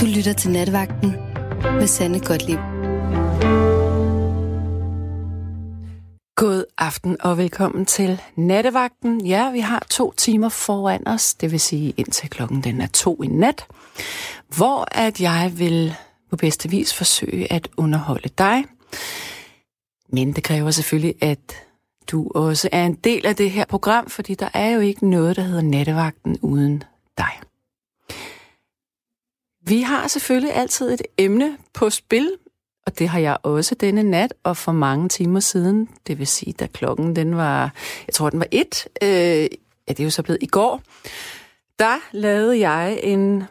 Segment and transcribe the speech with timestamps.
[0.00, 1.10] Du lytter til Natvagten
[1.62, 2.58] med Sande Godtlib.
[6.36, 9.26] God aften og velkommen til Nattevagten.
[9.26, 13.22] Ja, vi har to timer foran os, det vil sige indtil klokken den er to
[13.22, 13.66] i nat,
[14.56, 15.94] hvor at jeg vil
[16.30, 18.64] på bedste vis forsøge at underholde dig.
[20.08, 21.66] Men det kræver selvfølgelig, at
[22.06, 25.36] du også er en del af det her program, fordi der er jo ikke noget,
[25.36, 26.82] der hedder Nattevagten uden
[27.18, 27.32] dig.
[29.66, 32.32] Vi har selvfølgelig altid et emne på spil,
[32.86, 36.52] og det har jeg også denne nat, og for mange timer siden, det vil sige,
[36.52, 37.72] da klokken den var,
[38.06, 39.08] jeg tror den var et, øh,
[39.88, 40.82] ja det er jo så blevet i går,
[41.78, 43.44] der lavede jeg en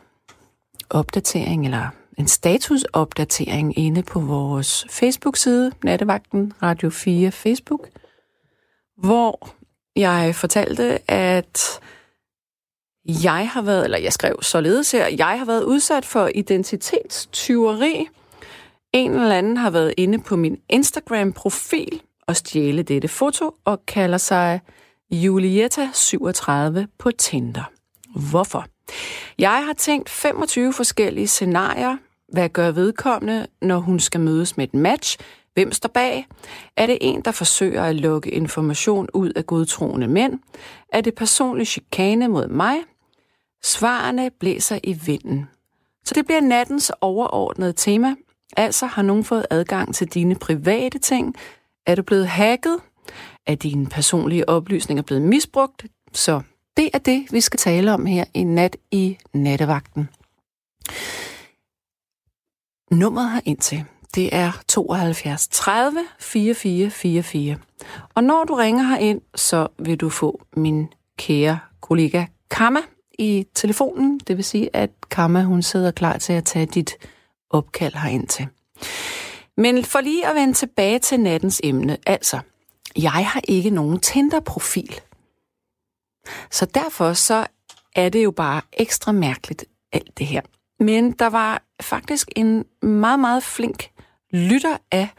[0.89, 7.89] opdatering, eller en statusopdatering inde på vores Facebook-side, Nattevagten Radio 4 Facebook,
[8.97, 9.49] hvor
[9.95, 11.79] jeg fortalte, at
[13.05, 18.07] jeg har været, eller jeg skrev således her, jeg har været udsat for identitetstyveri.
[18.93, 24.17] En eller anden har været inde på min Instagram-profil og stjæle dette foto og kalder
[24.17, 24.61] sig
[25.13, 27.71] Julietta37 på Tinder.
[28.15, 28.65] Hvorfor?
[29.39, 31.97] Jeg har tænkt 25 forskellige scenarier.
[32.33, 35.17] Hvad gør vedkommende, når hun skal mødes med et match?
[35.53, 36.27] Hvem står bag?
[36.77, 40.39] Er det en, der forsøger at lukke information ud af godtroende mænd?
[40.93, 42.75] Er det personlig chikane mod mig?
[43.63, 45.47] Svarene blæser i vinden.
[46.05, 48.15] Så det bliver nattens overordnede tema.
[48.57, 51.35] Altså har nogen fået adgang til dine private ting?
[51.85, 52.79] Er du blevet hacket?
[53.45, 55.85] Er dine personlige oplysninger blevet misbrugt?
[56.13, 56.41] Så
[56.77, 60.09] det er det, vi skal tale om her i nat i nattevagten.
[62.91, 67.57] Nummeret her indtil, det er 72 30 44 44.
[68.15, 70.87] Og når du ringer her ind, så vil du få min
[71.17, 72.79] kære kollega Kamma
[73.19, 74.19] i telefonen.
[74.27, 76.93] Det vil sige, at Kamma hun sidder klar til at tage dit
[77.49, 78.47] opkald herind til.
[79.57, 82.39] Men for lige at vende tilbage til nattens emne, altså,
[82.97, 85.01] jeg har ikke nogen Tinder-profil.
[86.51, 87.47] Så derfor så
[87.95, 90.41] er det jo bare ekstra mærkeligt, alt det her.
[90.79, 93.89] Men der var faktisk en meget, meget flink
[94.31, 95.09] lytter af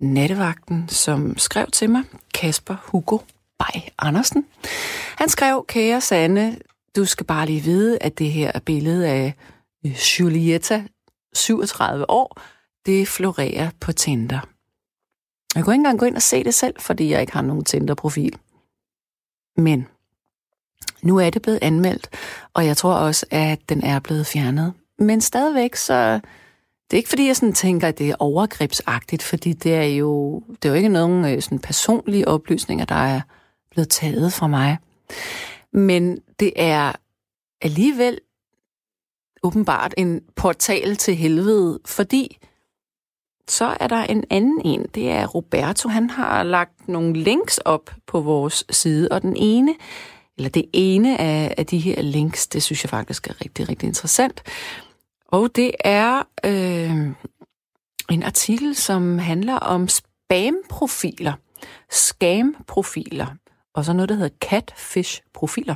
[0.00, 2.02] nattevagten, som skrev til mig,
[2.34, 3.18] Kasper Hugo
[3.58, 4.46] Bay Andersen.
[5.16, 6.58] Han skrev, kære Sanne,
[6.96, 9.34] du skal bare lige vide, at det her billede af
[9.86, 10.84] øh, Julieta,
[11.32, 12.40] 37 år,
[12.86, 14.40] det florerer på Tinder.
[15.54, 17.64] Jeg kunne ikke engang gå ind og se det selv, fordi jeg ikke har nogen
[17.64, 18.38] Tinder-profil.
[19.56, 19.86] Men
[21.02, 22.08] nu er det blevet anmeldt,
[22.54, 24.72] og jeg tror også, at den er blevet fjernet.
[24.98, 26.20] Men stadigvæk, så
[26.90, 30.42] det er ikke fordi, jeg sådan tænker, at det er overgrebsagtigt, fordi det er jo,
[30.62, 33.20] det er jo ikke nogen øh, sådan personlige oplysninger, der er
[33.70, 34.78] blevet taget fra mig.
[35.72, 36.92] Men det er
[37.60, 38.18] alligevel
[39.42, 42.38] åbenbart en portal til helvede, fordi
[43.48, 44.86] så er der en anden en.
[44.94, 45.88] Det er Roberto.
[45.88, 49.74] Han har lagt nogle links op på vores side, og den ene,
[50.36, 53.86] eller det ene af, af de her links, det synes jeg faktisk er rigtig, rigtig
[53.86, 54.42] interessant.
[55.26, 57.12] Og det er øh,
[58.10, 61.32] en artikel, som handler om spam-profiler,
[61.90, 63.26] scam-profiler,
[63.74, 65.74] og så noget, der hedder catfish-profiler.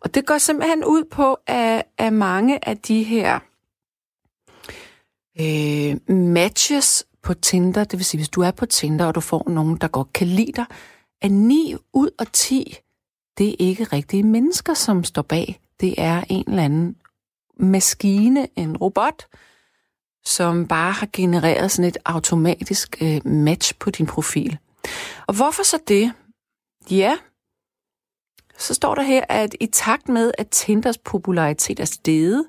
[0.00, 3.38] Og det går simpelthen ud på, at, at mange af de her
[5.40, 9.48] øh, matches på Tinder, det vil sige, hvis du er på Tinder, og du får
[9.50, 10.64] nogen, der godt kan lide dig,
[11.22, 12.76] at 9 ud af 10,
[13.38, 15.60] det er ikke rigtige mennesker, som står bag.
[15.80, 16.96] Det er en eller anden
[17.56, 19.26] maskine, en robot,
[20.24, 24.58] som bare har genereret sådan et automatisk øh, match på din profil.
[25.26, 26.12] Og hvorfor så det?
[26.90, 27.16] Ja,
[28.58, 32.46] så står der her, at i takt med, at Tinders popularitet er steget,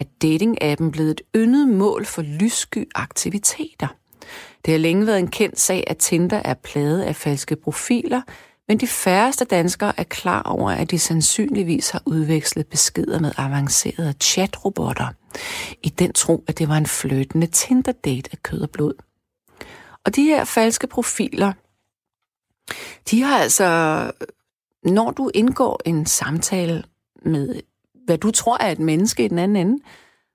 [0.00, 3.88] er dating-appen blevet et yndet mål for lyssky aktiviteter.
[4.64, 8.22] Det har længe været en kendt sag, at Tinder er plaget af falske profiler,
[8.68, 14.14] men de færreste danskere er klar over, at de sandsynligvis har udvekslet beskeder med avancerede
[14.20, 15.08] chatrobotter,
[15.82, 18.94] i den tro, at det var en fløtende Tinder-date af kød og blod.
[20.04, 21.52] Og de her falske profiler,
[23.10, 24.10] de har altså,
[24.84, 26.84] når du indgår en samtale
[27.22, 27.60] med,
[28.04, 29.82] hvad du tror er et menneske i den anden ende,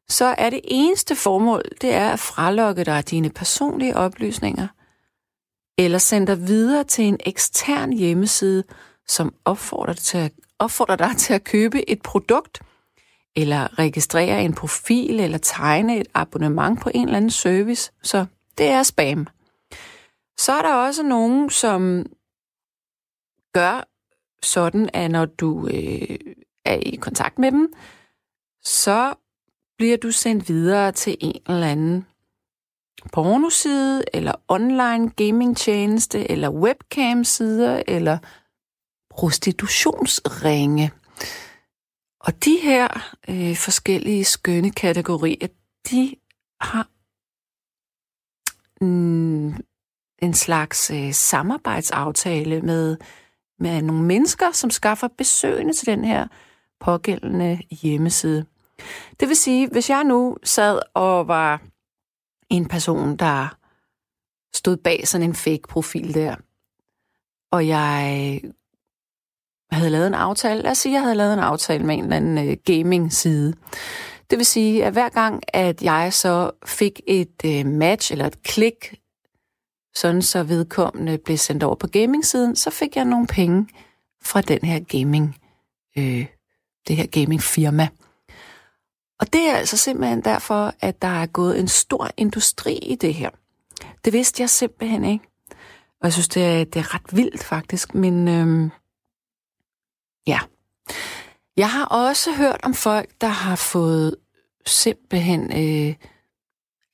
[0.09, 4.67] så er det eneste formål, det er at fralokke dig dine personlige oplysninger,
[5.77, 8.63] eller sende dig videre til en ekstern hjemmeside,
[9.07, 12.59] som opfordrer dig til at, opfordrer dig til at købe et produkt,
[13.35, 17.91] eller registrere en profil, eller tegne et abonnement på en eller anden service.
[18.03, 18.25] Så
[18.57, 19.27] det er spam.
[20.37, 22.05] Så er der også nogen, som
[23.53, 23.87] gør
[24.43, 26.17] sådan, at når du øh,
[26.65, 27.73] er i kontakt med dem,
[28.63, 29.13] så
[29.77, 32.05] bliver du sendt videre til en eller anden
[33.13, 38.17] pornoside, eller online gaming-tjeneste, eller webcam-sider, eller
[39.09, 40.91] prostitutionsringe.
[42.19, 42.87] Og de her
[43.29, 45.47] øh, forskellige skønne kategorier,
[45.91, 46.15] de
[46.61, 46.87] har
[48.85, 49.53] mm,
[50.21, 52.97] en slags øh, samarbejdsaftale med,
[53.59, 56.27] med nogle mennesker, som skaffer besøgende til den her
[56.79, 58.45] pågældende hjemmeside.
[59.19, 61.61] Det vil sige, hvis jeg nu sad og var
[62.49, 63.57] en person, der
[64.53, 66.35] stod bag sådan en fake profil der,
[67.51, 68.41] og jeg
[69.71, 72.15] havde lavet en aftale, lad os sige, jeg havde lavet en aftale med en eller
[72.15, 73.53] anden øh, gaming-side.
[74.29, 78.43] Det vil sige, at hver gang, at jeg så fik et øh, match eller et
[78.43, 78.99] klik,
[79.95, 83.67] sådan så vedkommende blev sendt over på gaming-siden, så fik jeg nogle penge
[84.21, 85.37] fra den her gaming,
[85.97, 86.25] øh,
[86.87, 87.87] det her gaming-firma.
[89.19, 93.13] Og det er altså simpelthen derfor, at der er gået en stor industri i det
[93.13, 93.29] her.
[94.05, 95.25] Det vidste jeg simpelthen ikke.
[96.01, 97.95] Og jeg synes, det er, det er ret vildt faktisk.
[97.95, 98.71] Men øhm,
[100.27, 100.39] ja.
[101.57, 104.15] Jeg har også hørt om folk, der har fået
[104.65, 105.51] simpelthen...
[105.51, 105.95] Øh,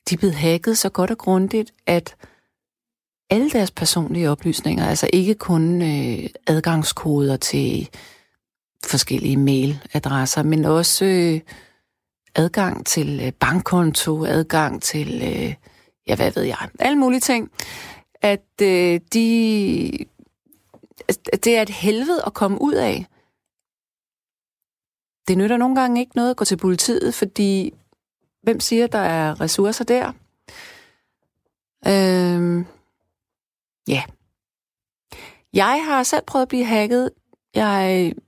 [0.09, 2.15] de er blevet hacket så godt og grundigt, at
[3.29, 7.89] alle deres personlige oplysninger, altså ikke kun øh, adgangskoder til
[8.85, 11.41] forskellige mailadresser, men også øh,
[12.35, 15.53] adgang til øh, bankkonto, adgang til, øh,
[16.07, 17.51] ja, hvad ved jeg, alle mulige ting,
[18.21, 19.91] at øh, de,
[21.07, 23.05] at det er et helvede at komme ud af.
[25.27, 27.73] Det nytter nogle gange ikke noget at gå til politiet, fordi
[28.43, 30.11] hvem siger, der er ressourcer der?
[31.87, 32.65] Øh,
[33.87, 34.03] ja.
[35.53, 37.09] Jeg har selv prøvet at blive hacket.
[37.55, 38.21] Jeg øh,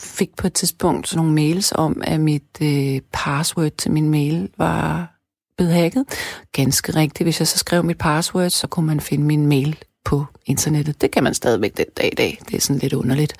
[0.00, 4.50] fik på et tidspunkt sådan nogle mails om, at mit øh, password til min mail
[4.56, 5.16] var
[5.56, 6.04] blevet hacket.
[6.52, 7.26] Ganske rigtigt.
[7.26, 11.00] Hvis jeg så skrev mit password, så kunne man finde min mail på internettet.
[11.00, 12.38] Det kan man stadigvæk den dag i dag.
[12.48, 13.34] Det er sådan lidt underligt.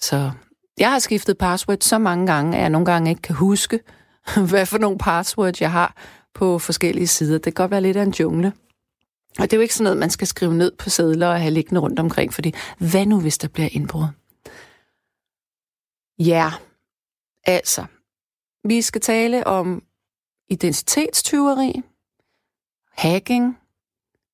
[0.00, 0.30] Så
[0.78, 3.80] jeg har skiftet password så mange gange, at jeg nogle gange ikke kan huske,
[4.50, 5.94] hvad for nogle passwords jeg har
[6.34, 7.34] på forskellige sider.
[7.38, 8.52] Det kan godt være lidt af en jungle.
[9.38, 11.54] Og det er jo ikke sådan noget, man skal skrive ned på sædler og have
[11.54, 14.04] liggende rundt omkring, fordi hvad nu, hvis der bliver indbrud?
[16.18, 16.52] Ja,
[17.44, 17.84] altså,
[18.64, 19.82] vi skal tale om
[20.48, 21.82] identitetstyveri,
[22.92, 23.58] hacking,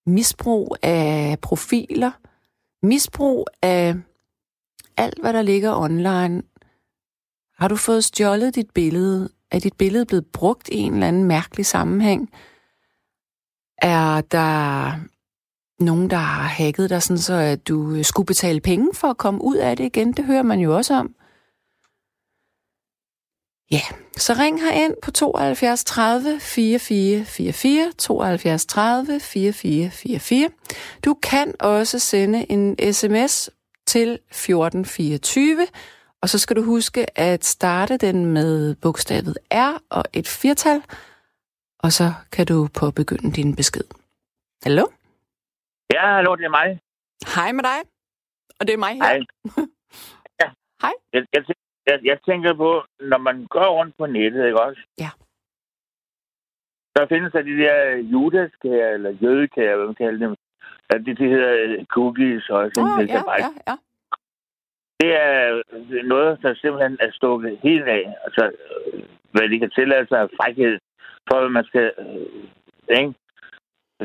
[0.07, 2.11] misbrug af profiler,
[2.87, 3.95] misbrug af
[4.97, 6.43] alt, hvad der ligger online.
[7.59, 9.29] Har du fået stjålet dit billede?
[9.51, 12.31] Er dit billede blevet brugt i en eller anden mærkelig sammenhæng?
[13.83, 14.93] Er der
[15.85, 19.17] nogen, der har hacket dig, sådan så at du øh, skulle betale penge for at
[19.17, 20.13] komme ud af det igen?
[20.13, 21.15] Det hører man jo også om.
[23.71, 23.83] Ja,
[24.17, 30.49] så ring her ind på 72 30 44 44, 72 30 44 44.
[31.05, 33.51] Du kan også sende en sms
[33.87, 35.67] til 1424,
[36.23, 40.83] og så skal du huske at starte den med bogstavet R og et firtal,
[41.85, 43.85] og så kan du påbegynde din besked.
[44.63, 44.85] Hallo?
[45.95, 46.81] Ja, hallo, det er mig.
[47.35, 47.79] Hej med dig.
[48.59, 49.05] Og det er mig her.
[49.05, 49.21] Hej.
[50.41, 50.49] Ja.
[50.83, 50.95] Hej.
[51.13, 51.43] Jeg, jeg,
[51.87, 54.81] jeg, jeg tænker på, når man går rundt på nettet, ikke også?
[54.99, 55.11] Ja.
[56.97, 60.37] Der findes der de der judaskager, eller jødekager, hvad man kalder dem.
[60.93, 63.77] Ja, det, det hedder øh, cookies og sådan Oh, ja, ja, ja.
[65.01, 65.63] Det er
[66.05, 68.15] noget, der simpelthen er stukket helt af.
[68.25, 68.45] Altså,
[68.93, 70.79] øh, hvad de kan tillade sig af frækhed,
[71.29, 73.15] for at man skal øh, ikke?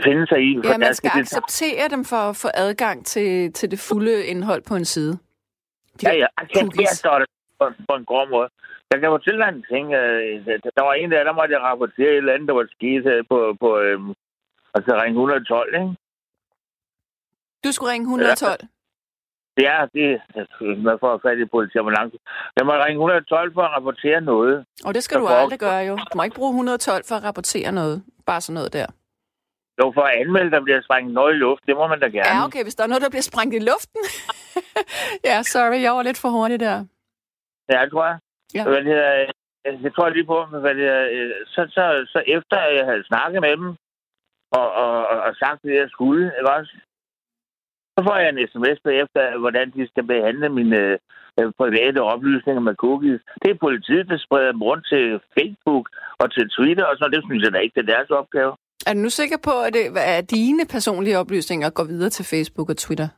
[0.05, 0.59] finde sig i.
[0.63, 4.25] for Ja, man skal det- acceptere dem for at få adgang til, til det fulde
[4.25, 5.13] indhold på en side.
[6.01, 6.27] De Ja, ja.
[6.39, 6.89] Jeg cookies.
[6.89, 7.27] står det
[7.59, 8.49] på, på en grov måde.
[8.91, 9.85] Jeg kan fortælle dig en ting.
[9.93, 10.45] øh,
[10.77, 13.23] Der var en der, der måtte jeg rapportere et eller andet, der var sket øh,
[13.29, 14.09] på, på øhm,
[14.75, 15.95] altså ring 112, ikke?
[17.63, 18.51] Du skulle ringe 112.
[18.61, 18.67] Ja,
[19.57, 20.07] det
[20.87, 22.17] man får fat i politi ambulance.
[22.57, 24.65] Jeg må ringe 112 for at rapportere noget.
[24.85, 25.95] Og det skal Så du får- aldrig gøre jo.
[25.95, 28.03] Du må ikke bruge 112 for at rapportere noget.
[28.25, 28.87] Bare sådan noget der.
[29.79, 32.29] Jo, for at anmelde, der bliver sprængt noget i luft, det må man da gerne.
[32.39, 34.01] Ja, okay, hvis der er noget, der bliver sprængt i luften.
[35.29, 36.77] ja, sorry, jeg var lidt for hurtig der.
[37.71, 38.17] Ja, jeg tror jeg.
[38.55, 38.63] Ja.
[38.63, 39.13] Hvad det hedder,
[39.67, 41.83] øh, jeg tror lige på, hvad det hedder, øh, så, så,
[42.13, 43.69] så efter jeg havde snakket med dem,
[44.59, 46.73] og, og, og, og sagt det, jeg skulle, ikke også?
[47.97, 50.79] Så får jeg en sms bagefter, hvordan de skal behandle mine
[51.39, 53.21] øh, private oplysninger med cookies.
[53.41, 55.03] Det er politiet, der spreder dem rundt til
[55.37, 55.85] Facebook
[56.21, 58.51] og til Twitter, og så det synes jeg da ikke, det er deres opgave.
[58.87, 59.83] Er du nu sikker på, at, det,
[60.17, 63.09] at dine personlige oplysninger går videre til Facebook og Twitter?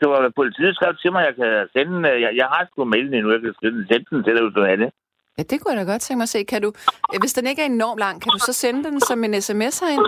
[0.00, 2.84] Det var, hvad politiet skrev til mig, jeg kan sende, øh, jeg, jeg har sgu
[2.84, 4.90] mailen endnu, jeg kan sende sende den til dig, hvis du har det.
[5.38, 6.44] Ja, det kunne jeg da godt tænke mig at se.
[6.44, 6.70] Kan du,
[7.20, 10.06] hvis den ikke er enormt lang, kan du så sende den som en sms herind?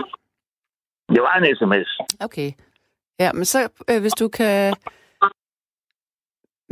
[1.13, 1.89] Det var en sms.
[2.27, 2.49] Okay.
[3.19, 4.73] Ja, men så øh, hvis du kan...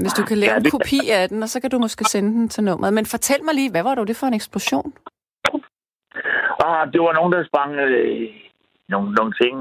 [0.02, 2.04] Hvis du kan lave Ja, en det- kopi af den, og så kan du måske
[2.06, 2.94] sende den til nummeret.
[2.94, 4.94] Men fortæl mig lige, hvad var det, det for en eksplosion?
[6.66, 8.30] Og det var nogen, der sprang øh,
[8.90, 9.56] nogle, nogle ting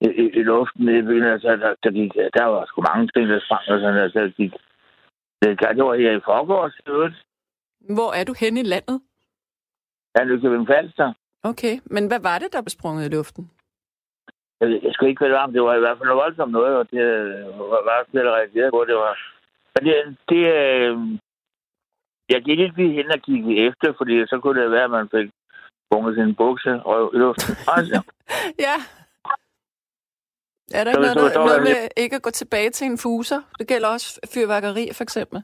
[0.00, 1.22] i, i, i luften i byen.
[1.34, 3.62] Altså, der, der, gik, der var sgu mange ting, der sprang.
[3.72, 4.52] Og sådan, altså, der gik,
[5.42, 6.74] det, det var her i forgårs.
[7.96, 9.00] Hvor er du henne i landet?
[10.14, 11.12] Der er Nykøbing Falster.
[11.42, 13.50] Okay, men hvad var det, der blev sprunget i luften?
[14.62, 15.52] Jeg, jeg skal ikke være varm.
[15.52, 18.36] Det var i hvert fald noget voldsomt noget, og det øh, var bare slet at
[18.40, 18.84] reagere på.
[18.88, 19.12] Det var...
[19.74, 19.94] Men det,
[20.30, 20.92] det øh,
[22.32, 25.08] jeg gik ikke lige hen og kigge efter, fordi så kunne det være, at man
[25.14, 25.28] fik
[25.90, 27.54] bunget sin bukse og luften.
[27.76, 28.00] Altså,
[28.66, 28.76] Ja.
[30.78, 33.40] Er der Så ikke noget, der, noget med ikke at gå tilbage til en fuser?
[33.58, 35.42] Det gælder også fyrværkeri, for eksempel.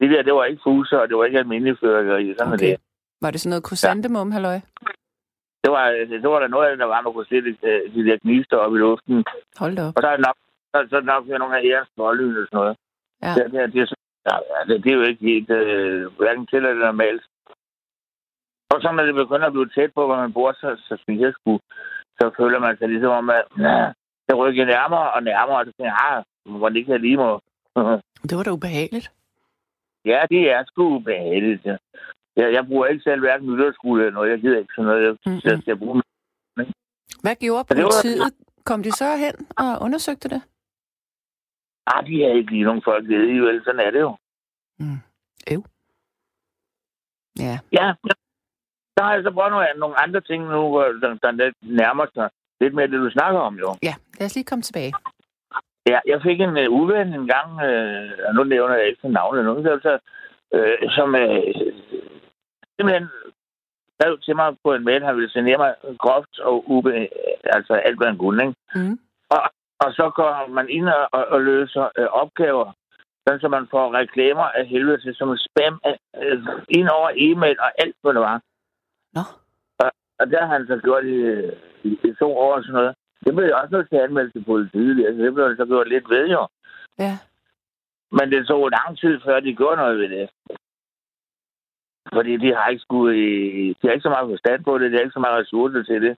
[0.00, 2.34] det der, det var ikke fuser, og det var ikke almindelig fyrværkeri.
[2.38, 2.70] Sådan okay.
[2.70, 2.76] Det.
[3.22, 4.60] Var det sådan noget krysantemum, halløj?
[5.64, 5.84] Det var,
[6.22, 7.52] det var der noget af det, der var, man kunne se de,
[7.94, 9.24] de der gnister op i luften.
[9.62, 9.96] Hold da op.
[9.96, 10.38] Og så er det nok,
[10.72, 12.76] så, så er det nok nogle af jeres smålyn og sådan noget.
[13.24, 13.32] Ja.
[13.36, 13.88] Det, det, det, er
[14.30, 14.36] ja,
[14.68, 17.24] det, det, er jo ikke helt, øh, hverken til eller normalt.
[18.72, 21.20] Og så når det begynder at blive tæt på, hvor man bor, så, så synes
[21.20, 21.60] jeg sgu,
[22.18, 23.92] så føler man sig ligesom om, at ja,
[24.26, 27.40] det rykker nærmere og nærmere, og så tænker jeg, ah, hvor det jeg lige må.
[28.28, 29.10] Det var da ubehageligt.
[30.04, 31.66] ja, det er sgu ubehageligt.
[31.66, 31.76] Ja.
[32.36, 34.30] Jeg, jeg bruger ikke selv hverken nytårsskole eller noget.
[34.30, 35.02] Jeg gider ikke sådan noget.
[35.06, 35.40] Jeg, Mm-mm.
[35.44, 36.02] jeg skal bruge
[37.22, 38.34] Hvad gjorde det var- politiet?
[38.64, 40.42] Kom de så hen og undersøgte det?
[41.86, 43.62] Ah, de har ikke lige nogen folk ved i, vel?
[43.64, 44.16] Sådan er det jo.
[44.78, 44.98] Mm.
[45.52, 45.62] Øv.
[47.38, 47.54] Ja.
[47.78, 47.86] Ja,
[48.96, 50.60] der har jeg så prøvet nogle, nogle andre ting nu,
[51.02, 53.68] der, der nærmer sig lidt mere det, du snakker om, jo.
[53.82, 54.92] Ja, lad os lige komme tilbage.
[55.86, 59.44] Ja, jeg fik en uh, uven en gang, uh, og nu nævner jeg ikke navnet
[59.44, 59.98] nu, så,
[60.56, 61.38] uh, som uh,
[62.76, 63.08] simpelthen
[63.94, 67.08] skrev til mig på en mail, han ville sende mig groft og ube,
[67.44, 68.54] altså alt hvad han kunne, ikke?
[68.74, 68.98] Mm.
[69.84, 72.72] Og så går man ind og, og, og løser øh, opgaver,
[73.26, 75.80] sådan så man får reklamer af helvede til, som spam
[76.22, 76.38] øh,
[76.68, 78.40] ind over e-mail og alt, hvad det var.
[79.14, 79.20] Nå.
[80.18, 81.18] Og der har han så gjort i,
[81.88, 82.94] i, i to år og sådan noget.
[83.24, 85.06] Det blev jeg også nødt til at anmelde til politiet.
[85.06, 86.48] Altså, det blev så gjort lidt ved, jo.
[86.98, 87.18] Ja.
[88.10, 90.30] Men det tog lang tid, før de gjorde noget ved det.
[92.14, 93.12] Fordi de har ikke skulle,
[93.78, 96.02] de har ikke så meget forstand på det, de har ikke så meget ressourcer til
[96.02, 96.14] det.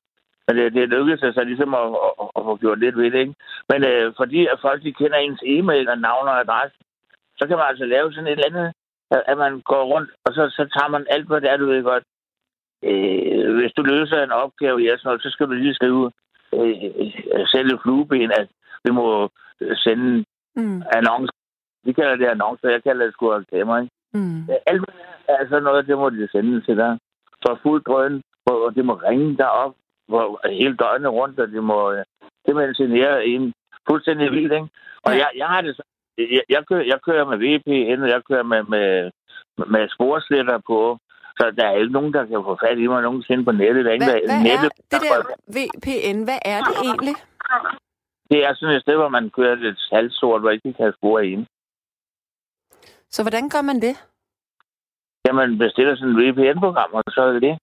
[0.46, 3.34] Men det, det lykkedes altså ligesom at, at, at, få gjort lidt ved det, ikke?
[3.70, 6.76] Men øh, fordi at folk de kender ens e-mail og navn og adresse,
[7.38, 8.72] så kan man altså lave sådan et eller andet,
[9.10, 11.82] at, man går rundt, og så, så tager man alt, hvad det er, du ved
[11.82, 12.04] godt.
[12.84, 16.12] Øh, hvis du løser en opgave i sådan noget, så skal du lige skrive
[16.54, 16.84] øh,
[17.34, 18.48] øh, sælge flueben, at
[18.84, 19.30] vi må
[19.84, 20.24] sende
[20.56, 20.82] Mm.
[20.96, 21.38] annoncer.
[21.84, 23.92] Vi kalder det annoncer, jeg kalder det sgu reklamer, ikke?
[24.14, 24.48] Mm.
[24.66, 26.98] Alt er altså noget, det må de sende til dig.
[27.46, 29.74] For fuld drøn, hvor det må ringe dig op,
[30.08, 32.04] hvor hele døgnet rundt, og det må øh,
[32.46, 33.52] simpelthen signere en
[33.88, 34.68] fuldstændig vildt, ikke?
[35.02, 35.18] Og Ja.
[35.18, 35.82] jeg, jeg har det så,
[36.18, 39.10] jeg, jeg, kører, jeg kører med VPN, og jeg kører med, med,
[39.66, 40.98] med sporsletter på,
[41.38, 43.84] så der er ikke nogen, der kan få fat i mig nogensinde på nettet.
[43.84, 45.18] Der er ingen, Hvad, der, hvad er nettet, det der
[45.56, 46.18] VPN?
[46.28, 47.16] Hvad er det egentlig?
[48.30, 51.46] det er sådan et sted, hvor man kører lidt salgsort, hvor ikke kan spore ind.
[53.10, 53.94] Så hvordan gør man det?
[55.26, 57.58] Ja, man bestiller sådan et VPN-program, og så er det det.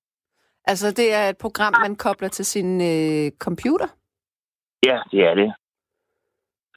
[0.66, 3.88] Altså, det er et program, man kobler til sin øh, computer?
[4.86, 5.54] Ja, det er det.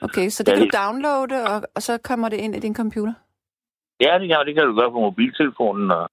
[0.03, 2.59] Okay, så det Ja, kan du det- downloade, og, og så kommer det ind i
[2.59, 3.13] din computer?
[4.01, 6.09] Ja, det kan, det kan du gøre på mobiltelefonen og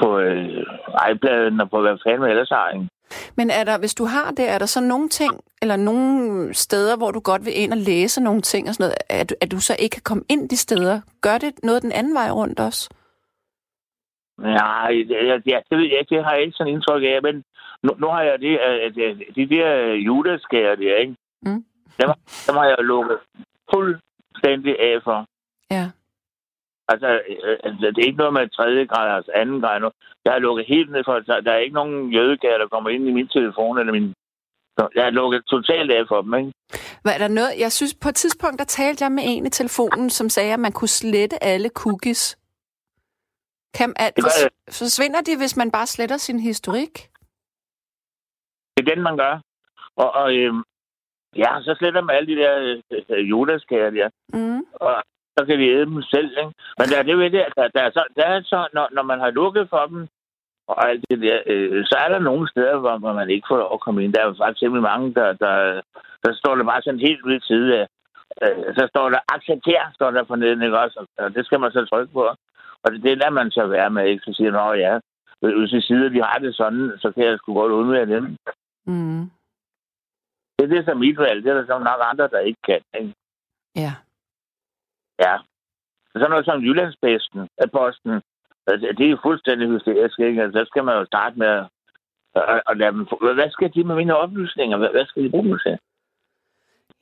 [0.00, 0.62] på øh,
[1.10, 2.70] iPad'en og på hvad fanden ellers har.
[2.70, 2.88] Ikke?
[3.36, 6.96] Men er der, hvis du har det, er der så nogle ting, eller nogle steder,
[6.96, 9.50] hvor du godt vil ind og læse nogle ting og sådan noget, at, du- at
[9.50, 11.00] du så ikke kan komme ind de steder?
[11.20, 12.90] Gør det noget den anden vej rundt også?
[14.38, 16.14] Nej, det, ja, det ved jeg ikke.
[16.14, 17.22] Det har jeg ikke sådan indtryk af.
[17.22, 17.44] Men
[17.82, 18.94] nu, nu har jeg det, at
[19.36, 21.16] de der judeskærer der, ikke?
[21.42, 21.64] Mm.
[22.00, 22.08] Dem,
[22.46, 23.18] dem har jeg lukket
[23.74, 25.26] fuldstændig af for.
[25.70, 25.90] Ja.
[26.88, 29.90] Altså, øh, det er ikke noget med tredje grad, altså anden grad nu.
[30.24, 33.12] Jeg har lukket helt ned for, der er ikke nogen jødekærer, der kommer ind i
[33.12, 34.14] min telefon eller min...
[34.94, 36.52] Jeg har lukket totalt af for dem, ikke?
[37.02, 37.50] Hvad er der noget?
[37.58, 40.60] Jeg synes, på et tidspunkt, der talte jeg med en i telefonen, som sagde, at
[40.60, 42.38] man kunne slette alle cookies.
[43.78, 44.50] Kan, at, Det gør jeg.
[44.80, 46.94] forsvinder de, hvis man bare sletter sin historik?
[48.76, 49.40] Det er den, man gør.
[49.96, 50.62] Og, og øhm,
[51.36, 54.08] ja, så sletter man alle de der øh, øh, judaskærer der.
[54.34, 54.62] Mm.
[54.74, 55.02] Og
[55.38, 56.52] så kan vi æde dem selv, ikke?
[56.78, 58.88] Men der er det ved det, at der, der, er så, der er så, når,
[58.92, 60.08] når man har lukket for dem,
[60.68, 63.56] og alt det der, øh, så er der nogle steder, hvor, hvor man ikke får
[63.56, 64.12] lov at komme ind.
[64.14, 65.80] Der er faktisk simpelthen mange, der, der,
[66.24, 67.86] der står der bare sådan helt ved side af.
[68.42, 71.06] Øh, så står der accepter, står der for neden, ikke også?
[71.18, 72.22] Og det skal man så trykke på.
[72.82, 74.24] Og det, det lader man så være med, ikke?
[74.24, 74.98] Så siger man, ja,
[75.40, 78.36] hvis vi siger, at de har det sådan, så kan jeg sgu godt undvære dem.
[78.86, 79.30] Mm.
[80.56, 81.44] Det er det, som mit valg.
[81.44, 82.80] Det er der så nok andre, der ikke kan.
[83.00, 83.14] Ikke?
[83.76, 83.92] Ja.
[85.18, 85.36] Ja.
[86.12, 88.12] Så noget som Jyllandsposten, Posten,
[88.66, 90.42] altså, det er fuldstændig hysterisk, ikke?
[90.42, 91.66] Altså, så skal man jo starte med at,
[92.34, 93.06] at, at lade dem...
[93.38, 94.76] Hvad skal de med mine oplysninger?
[94.78, 95.78] Hvad, hvad skal de bruge dem til?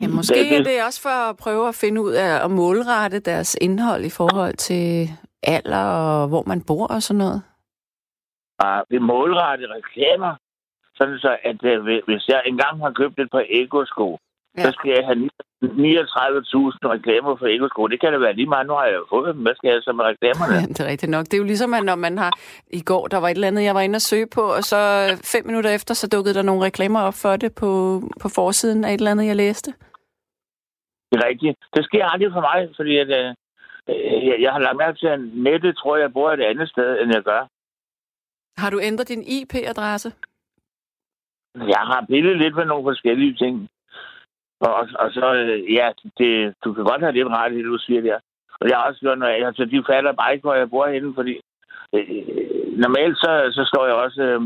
[0.01, 0.59] Ja, måske det, det...
[0.59, 4.11] er det også for at prøve at finde ud af at målrette deres indhold i
[4.11, 5.09] forhold til
[5.43, 7.43] alder og hvor man bor og sådan noget.
[8.63, 10.33] Ja, vi målrette reklamer,
[10.95, 14.19] sådan så at øh, hvis jeg engang har købt et par Ego-sko,
[14.59, 14.63] ja.
[14.63, 15.31] så skal jeg have
[15.63, 15.69] 39.000
[16.95, 17.87] reklamer for Ego-sko.
[17.87, 18.67] Det kan da være lige meget.
[18.67, 19.43] Nu har jeg fået dem.
[19.43, 20.55] Hvad skal jeg så med reklamerne?
[20.55, 21.25] Ja, det er rigtigt nok.
[21.25, 22.31] Det er jo ligesom, at når man har...
[22.67, 24.79] I går, der var et eller andet, jeg var inde og søge på, og så
[25.33, 27.71] fem minutter efter, så dukkede der nogle reklamer op for det på,
[28.23, 29.71] på forsiden af et eller andet, jeg læste.
[31.11, 31.59] Det er rigtigt.
[31.77, 33.35] Det sker aldrig for mig, fordi at, øh,
[34.29, 37.15] jeg, jeg har lagt mærke til, at nettet tror jeg bor et andet sted, end
[37.15, 37.43] jeg gør.
[38.59, 40.13] Har du ændret din IP-adresse?
[41.55, 43.69] Jeg har pillet lidt med nogle forskellige ting.
[44.61, 47.79] Og, og så, øh, ja, det, du kan godt have lidt ret i det, du
[47.79, 48.19] siger der.
[48.61, 51.15] Og jeg har også gjort noget altså, de falder bare ikke, hvor jeg bor henne,
[51.15, 51.41] fordi
[51.95, 52.09] øh,
[52.85, 54.41] normalt så, så står jeg også øh,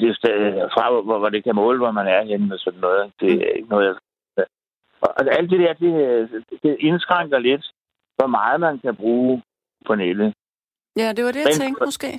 [0.00, 3.12] det sted, fra, hvor, hvor det kan måle, hvor man er henne og sådan noget.
[3.20, 3.94] Det er ikke noget, jeg
[5.02, 7.64] og alt det der, det, det indskrænker lidt,
[8.16, 9.42] hvor meget man kan bruge
[9.86, 10.34] på nettet.
[10.96, 12.10] Ja, det var det, jeg Men, tænkte måske.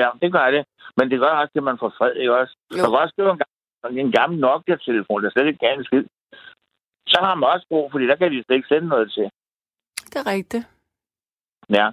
[0.00, 0.64] Ja, det gør det.
[0.96, 2.56] Men det gør også, at man får fred, ikke også?
[2.72, 2.76] Jo.
[2.76, 6.04] Man kan også skrive en, en gammel Nokia-telefon, der slet ikke kan en skid.
[7.12, 9.30] Så har man også brug, fordi der kan de slet ikke sende noget til.
[10.10, 10.66] Det er rigtigt.
[11.78, 11.86] Ja.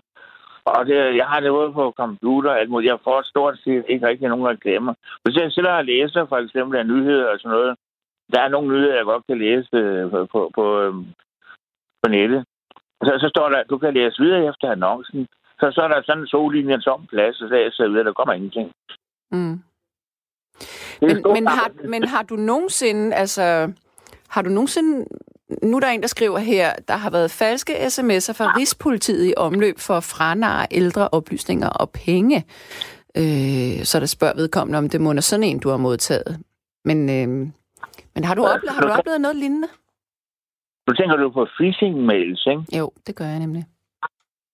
[0.65, 2.89] Og det, jeg har det både på computer og alt muligt.
[2.89, 4.93] Jeg får stort set ikke rigtig nogen reklamer.
[5.23, 7.75] Hvis jeg sidder og læser for eksempel af nyheder og sådan noget,
[8.33, 10.93] der er nogle nyheder, jeg godt kan læse øh, på, på, på, øh,
[12.01, 12.45] på nettet.
[13.03, 15.27] Så, så står der, du kan læse videre efter annoncen.
[15.59, 18.13] Så, så er der sådan en sollinje, en tom plads, og så jeg videre, der
[18.13, 18.71] kommer ingenting.
[19.31, 19.59] Mm.
[21.01, 23.71] Men, men, har, men har du nogensinde, altså,
[24.29, 25.05] har du nogensinde,
[25.63, 29.33] nu er der en, der skriver her, der har været falske sms'er fra Rigspolitiet i
[29.37, 32.45] omløb for franare ældre oplysninger og penge.
[33.17, 36.39] Øh, så der spørger vedkommende, om det må sådan en, du har modtaget.
[36.85, 37.47] Men øh,
[38.17, 39.69] men har du, oplevet, har du oplevet noget lignende?
[40.87, 42.63] Du tænker du på phishing-mails, ikke?
[42.79, 43.63] Jo, det gør jeg nemlig.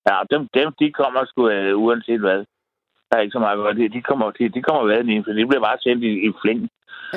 [0.09, 2.39] Ja, dem, dem de kommer sgu uh, uanset hvad.
[3.07, 3.77] Der er ikke så meget godt.
[3.77, 6.29] De, de kommer, de, de kommer hvad ind, for de bliver bare sendt i, i
[6.41, 6.61] fling.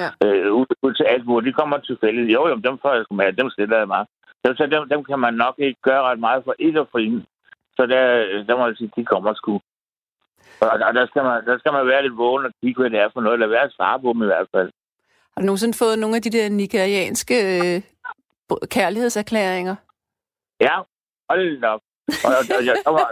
[0.02, 0.08] Ja.
[0.24, 2.32] Øh, ud, ud, til alt, hvor de kommer tilfældigt.
[2.36, 3.32] Jo, jo, dem får jeg sgu med.
[3.40, 4.06] Dem stiller jeg meget.
[4.42, 7.22] Så, så dem, dem kan man nok ikke gøre ret meget for ikke at ind.
[7.76, 8.02] Så der,
[8.48, 9.54] der må jeg sige, de kommer sgu.
[10.60, 13.00] Og, og der, skal man, der skal man være lidt vågen og kigge, hvad det
[13.00, 13.34] er for noget.
[13.34, 14.70] Eller være at svare på dem i hvert fald.
[15.36, 17.82] Har du nogensinde fået nogle af de der nigerianske øh,
[18.74, 19.76] kærlighedserklæringer?
[20.60, 20.74] Ja,
[21.30, 21.80] hold op.
[22.24, 23.06] Og, og, og, jeg, der var,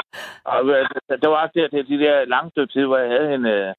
[0.52, 0.58] og,
[1.22, 3.74] der var også der, til de der lange stykke tid, hvor jeg havde en, øh,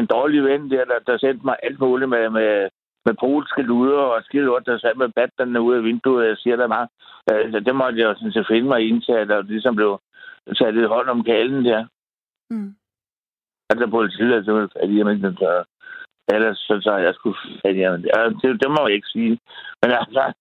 [0.00, 2.68] en dårlig ven der, der, der sendte mig alt muligt med, med,
[3.06, 6.28] med polske luder og skidlort, der sad med batterne ude af vinduet.
[6.28, 6.88] Jeg siger der meget.
[7.26, 10.00] Altså, det måtte jeg jo sådan set finde mig ind til, at der ligesom blev
[10.58, 11.86] taget lidt hånd om kalen der.
[12.50, 12.74] Mm.
[13.70, 15.64] Altså politiet, altså, at jeg ikke så
[16.32, 17.90] Ellers så, så jeg skulle fat ja,
[18.42, 19.38] det, det må jeg ikke sige.
[19.82, 20.32] Men altså,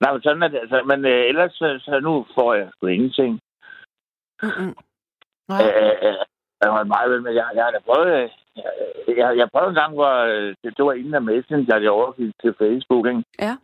[0.00, 0.58] nej, men sådan er det.
[0.58, 3.40] Altså, men øh, ellers så, så, nu får jeg sgu ingenting.
[4.42, 4.74] Mm-hmm.
[5.48, 5.60] Nej.
[5.64, 6.24] Øh, øh,
[6.62, 9.80] jeg har meget men jeg, jeg har da prøvet, øh, jeg, jeg, jeg prøvede en
[9.82, 13.24] gang, hvor øh, det, det var inden af Messenger, jeg overgik til Facebook, ikke?
[13.38, 13.56] Ja.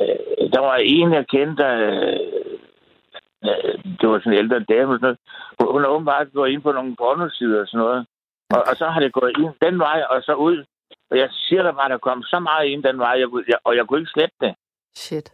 [0.00, 2.56] Øh, der var en, jeg kendte, øh,
[4.00, 5.16] det var sådan en ældre dame, og sådan
[5.60, 5.72] noget.
[5.72, 8.06] hun har åbenbart gået ind på nogle pornosider og sådan noget.
[8.54, 10.64] Og, og så har det gået ind den vej, og så ud.
[11.10, 13.76] Og jeg siger der bare, der kom så meget ind den vej, jeg, jeg, og
[13.76, 14.54] jeg kunne ikke slette det.
[14.94, 15.32] Shit.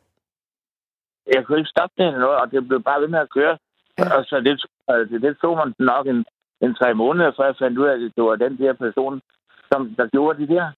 [1.35, 3.59] Jeg kunne ikke stoppe det eller noget, og det blev bare ved med at køre.
[3.99, 4.17] Ja.
[4.17, 4.65] Og så det,
[5.11, 6.25] det, det tog man nok en,
[6.61, 9.23] en tre måneder, før jeg fandt ud af, at det var den der person,
[9.73, 10.71] som der gjorde det der.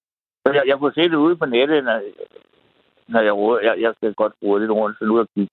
[0.46, 2.00] Så jeg, jeg kunne se det ude på nettet, når,
[3.08, 3.64] når jeg.
[3.64, 5.48] Jeg, jeg skal godt bruge lidt rundt, så nu er jeg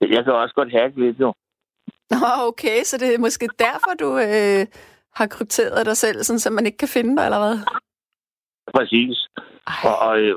[0.00, 1.34] Jeg kan også godt hacke lidt, jo.
[2.48, 4.66] Okay, så det er måske derfor, du øh,
[5.18, 7.56] har krypteret dig selv, sådan, så man ikke kan finde dig, eller hvad?
[8.76, 9.16] Præcis.
[9.88, 10.34] Og, og øh,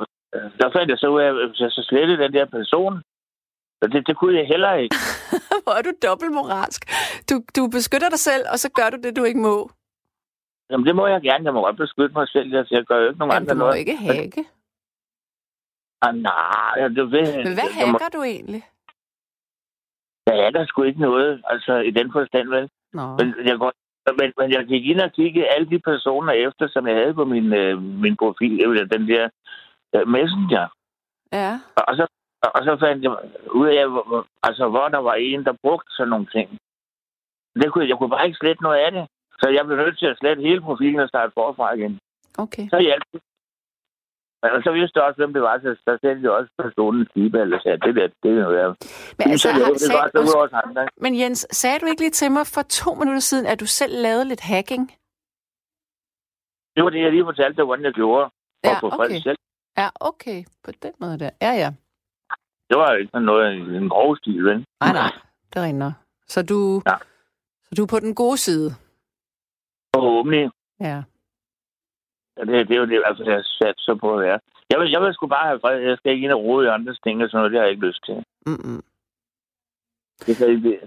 [0.59, 2.93] der fandt jeg så ud af, at jeg så slettede den der person.
[3.81, 4.95] Det, det kunne jeg heller ikke.
[5.63, 6.81] Hvor er du dobbeltmoralsk.
[7.29, 9.71] Du, du beskytter dig selv, og så gør du det, du ikke må.
[10.69, 11.45] Jamen, det må jeg gerne.
[11.45, 12.55] Jeg må godt beskytte mig selv.
[12.55, 13.79] Altså, jeg gør jo ikke nogen Jamen, andre du må noget.
[13.79, 14.43] ikke hacke.
[16.01, 17.99] Ah, nej, det ved Men hvad hacker må...
[18.17, 18.63] du egentlig?
[20.27, 22.69] Der er der sgu ikke noget, altså i den forstand, vel?
[22.93, 23.05] Nå.
[23.17, 23.71] Men jeg går
[24.19, 27.25] men, men jeg gik ind og kiggede alle de personer efter, som jeg havde på
[27.25, 29.29] min, øh, min profil, eller den der
[29.95, 30.67] øh, messenger.
[31.33, 31.59] Ja.
[31.75, 32.07] Og så
[32.45, 33.11] Og, og så fandt jeg
[33.61, 33.85] ud af,
[34.43, 36.47] altså, hvor der var en, der brugte sådan nogle ting.
[37.61, 39.05] Det kunne, jeg kunne bare ikke slette noget af det.
[39.39, 41.99] Så jeg blev nødt til at slette hele profilen og starte forfra igen.
[42.37, 42.65] Okay.
[42.69, 43.21] Så hjalp det.
[44.43, 47.59] Og så vidste også, hvem det var, så så sendte jeg også personen skibe, eller
[47.63, 48.77] sagde, det der, det er noget.
[49.17, 49.59] Men, altså, så, har,
[50.05, 50.87] det, det var, så andre.
[50.97, 53.93] men Jens, sagde du ikke lige til mig for to minutter siden, at du selv
[54.01, 54.83] lavede lidt hacking?
[56.75, 58.25] Det var det, jeg lige fortalte dig, hvordan jeg gjorde.
[58.65, 59.19] For Ja, at få okay.
[59.19, 59.37] selv.
[59.77, 60.43] Ja, okay.
[60.63, 61.29] På den måde der.
[61.41, 61.69] Ja, ja.
[62.69, 64.65] Det var jo ikke sådan noget en grov stil, vel?
[64.81, 65.11] Nej, nej.
[65.53, 65.91] Det rinder.
[66.27, 66.95] Så du, Ja.
[67.65, 68.69] så du er på den gode side.
[69.95, 70.49] Forhåbentlig.
[70.79, 71.03] Ja.
[72.41, 74.39] Ja, det, det er jo det, altså, jeg har sat så på at være.
[74.69, 75.77] Jeg vil, jeg vil sgu bare have fred.
[75.79, 77.51] Jeg skal ikke ind og rode i andres ting og sådan noget.
[77.51, 78.15] Det har jeg ikke lyst til.
[78.45, 78.81] Mm-mm.
[80.25, 80.79] Det kan ikke,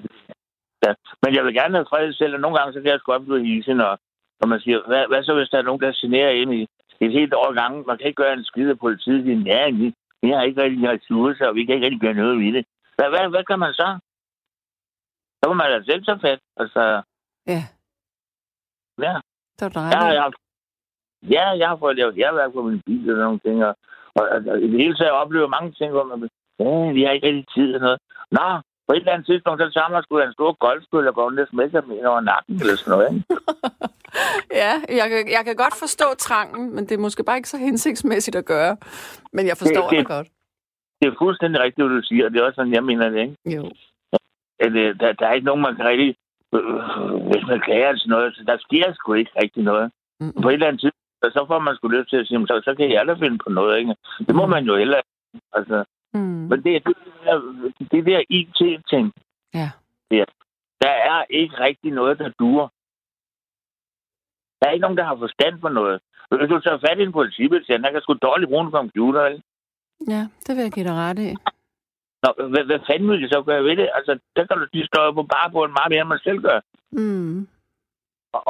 [0.84, 0.94] ja.
[1.22, 3.24] Men jeg vil gerne have fred selv, og nogle gange så kan jeg sgu godt
[3.26, 3.98] blive hisse, når,
[4.40, 6.62] når man siger, hvad, hvad så hvis der er nogen, der generer ind i
[7.00, 7.84] et helt år gange?
[7.86, 9.24] Man kan ikke gøre en skid af politiet.
[9.26, 12.38] De, ja, vi, vi har ikke rigtig ressourcer, og vi kan ikke rigtig gøre noget
[12.38, 12.64] ved det.
[12.96, 13.98] Hvad, hvad, hvad kan man så?
[15.38, 16.38] Så må man da selv tage fat.
[16.56, 17.02] Altså,
[17.46, 17.60] Ja,
[19.06, 19.14] ja.
[19.58, 20.12] så er du Ja, ret.
[20.12, 20.16] i.
[20.18, 20.32] jeg,
[21.30, 23.64] ja, jeg har fået lavet herværk på min bil og sådan nogle ting.
[23.64, 23.74] Og,
[24.14, 26.28] og, og, og i det hele taget oplever mange ting, hvor man
[26.60, 27.98] ja, vi har ikke rigtig tid og noget.
[28.30, 28.46] Nå,
[28.86, 31.48] på et eller andet tidspunkt, så sgu da en stor golfspil og går ned og
[31.48, 33.08] smækker dem ind over nakken eller sådan noget.
[33.14, 33.24] Ikke?
[34.62, 37.58] Ja, jeg kan, jeg kan godt forstå trangen, men det er måske bare ikke så
[37.58, 38.76] hensigtsmæssigt at gøre.
[39.32, 40.28] Men jeg forstår Det- det, det- godt.
[41.00, 43.20] Det er fuldstændig rigtigt, hvad du siger, og det er også sådan, jeg mener det.
[43.20, 43.36] Ikke?
[43.56, 43.70] Jo.
[44.60, 46.16] At, øh, der, der er ikke nogen, man kan rigtig...
[46.54, 46.74] Øh,
[47.30, 49.90] hvis man klager til noget, så der sker sgu ikke rigtig noget.
[50.20, 50.32] Mm.
[50.42, 52.74] På et eller andet tidspunkt, så får man sgu lyst til at sige, så, så
[52.78, 53.78] kan jeg da finde på noget.
[53.78, 53.94] Ikke?
[54.26, 54.50] Det må Mm.
[54.50, 55.00] man jo heller.
[55.52, 55.84] Altså,
[56.16, 56.20] Mm.
[56.50, 57.40] Men det er det der,
[57.90, 59.12] det der IT-ting.
[59.54, 59.70] Ja.
[60.82, 62.68] Der er ikke rigtig noget, der duer.
[64.60, 66.00] Der er ikke nogen, der har forstand på noget.
[66.30, 69.26] Hvis du tager fat i en politibetjent, der kan sgu dårligt bruge en computer.
[69.26, 69.42] Ikke?
[70.08, 71.30] Ja, det vil jeg give dig ret i.
[72.22, 73.88] Nå, hvad, hvad fanden vil de så gøre ved det?
[73.94, 76.38] Altså, der kan du, de står på bare på en meget mere, end man selv
[76.38, 76.60] gør.
[76.92, 77.48] Mm.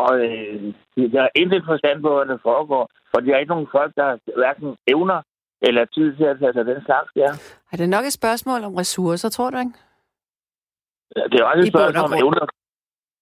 [0.03, 0.75] Og øh,
[1.13, 2.91] der er intet forstand på, hvad der foregår.
[3.15, 5.23] Og der er ikke nogen folk, der hverken evner
[5.63, 7.31] eller tid til at tage sig den slags der.
[7.73, 9.73] Er det nok et spørgsmål om ressourcer, tror du ikke?
[11.31, 12.47] Det er også I et og spørgsmål om evner.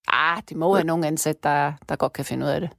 [0.08, 2.70] Ah, de må have nogen ansat, der, der godt kan finde ud af det.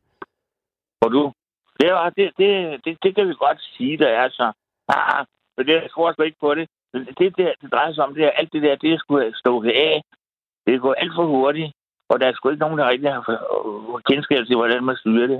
[0.99, 1.31] Hvor du?
[1.79, 2.49] Det, er, det, det,
[2.85, 4.51] det, det kan vi godt sige, der er så.
[4.87, 5.25] Ah,
[5.57, 6.69] men det jeg tror sgu ikke på det.
[6.93, 9.63] Men Det, det, det drejer sig om, det er alt det der, det sgu stå
[9.63, 10.01] af.
[10.65, 11.73] Det går alt for hurtigt.
[12.13, 15.39] Og der er sgu ikke nogen, der rigtig har kendskab til, hvordan man styrer det.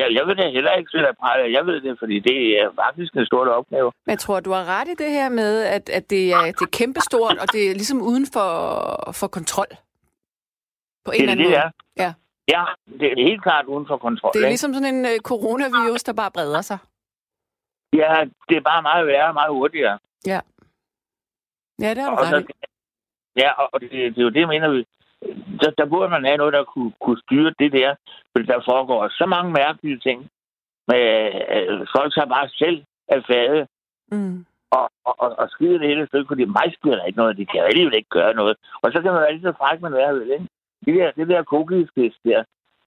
[0.00, 1.52] Jeg, jeg ved det heller ikke at pege.
[1.52, 3.92] Jeg ved det, fordi det er faktisk en stor opgave.
[4.06, 6.62] Men jeg tror, du har ret i det her med, at, at det, er, det
[6.68, 8.50] er kæmpestort, og det er ligesom uden for,
[9.20, 9.66] for kontrol.
[11.04, 11.62] På en Det eller er anden det, måde.
[11.64, 11.70] er.
[12.04, 12.10] Ja.
[12.48, 12.64] Ja,
[13.00, 14.32] det er helt klart uden for kontrol.
[14.32, 14.50] Det er ikke?
[14.50, 16.78] ligesom sådan en øh, coronavirus, der bare breder sig.
[17.92, 19.98] Ja, det er bare meget værre, meget hurtigere.
[20.26, 20.40] Ja,
[21.94, 22.46] det har du Og ret i.
[22.46, 22.52] så,
[23.36, 24.86] ja, og og det, det er jo det, mener vi.
[25.60, 27.94] Der, der burde man have noget, der kunne, kunne styre det der.
[28.32, 30.18] Fordi der foregår så mange mærkelige ting.
[30.88, 31.00] Men
[31.56, 33.66] øh, folk tager bare selv af fadet
[34.12, 34.44] Mm.
[34.70, 37.36] og, og, og, og skider det hele stykke, fordi mig skider der ikke noget.
[37.36, 38.56] De kan alligevel ikke gøre noget.
[38.82, 40.46] Og så kan man være lige så fræk, man være vel, ikke?
[40.84, 42.44] Det der, det der kogiskift der,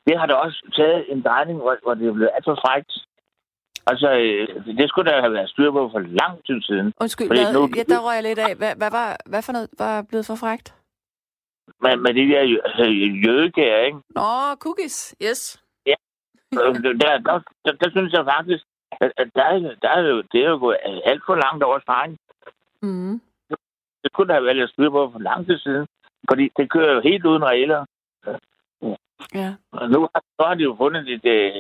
[0.07, 2.91] det har da også taget en drejning, hvor, hvor det er blevet alt for frækt.
[3.91, 6.93] Altså, øh, det skulle der have været styr på for lang tid siden.
[7.01, 8.55] Undskyld, hvad, nu- ja, der røg jeg lidt af.
[8.55, 10.75] Hvad, hvad, var, hvad for noget var blevet for frægt?
[11.81, 13.97] Med, med de der jø- jødekager, ikke?
[14.15, 15.15] Nå, cookies.
[15.23, 15.63] Yes.
[16.53, 18.63] Øh, der, der, der, der, synes jeg faktisk,
[19.01, 22.17] at, der, er, der er jo, det er jo gået alt for langt over stregen.
[22.81, 23.21] Mm.
[24.03, 25.87] Det kunne der have været styr på for lang tid siden,
[26.29, 27.85] fordi det kører jo helt uden regler.
[29.35, 29.55] Ja.
[29.71, 31.51] Og nu har, så har de jo fundet lidt øh,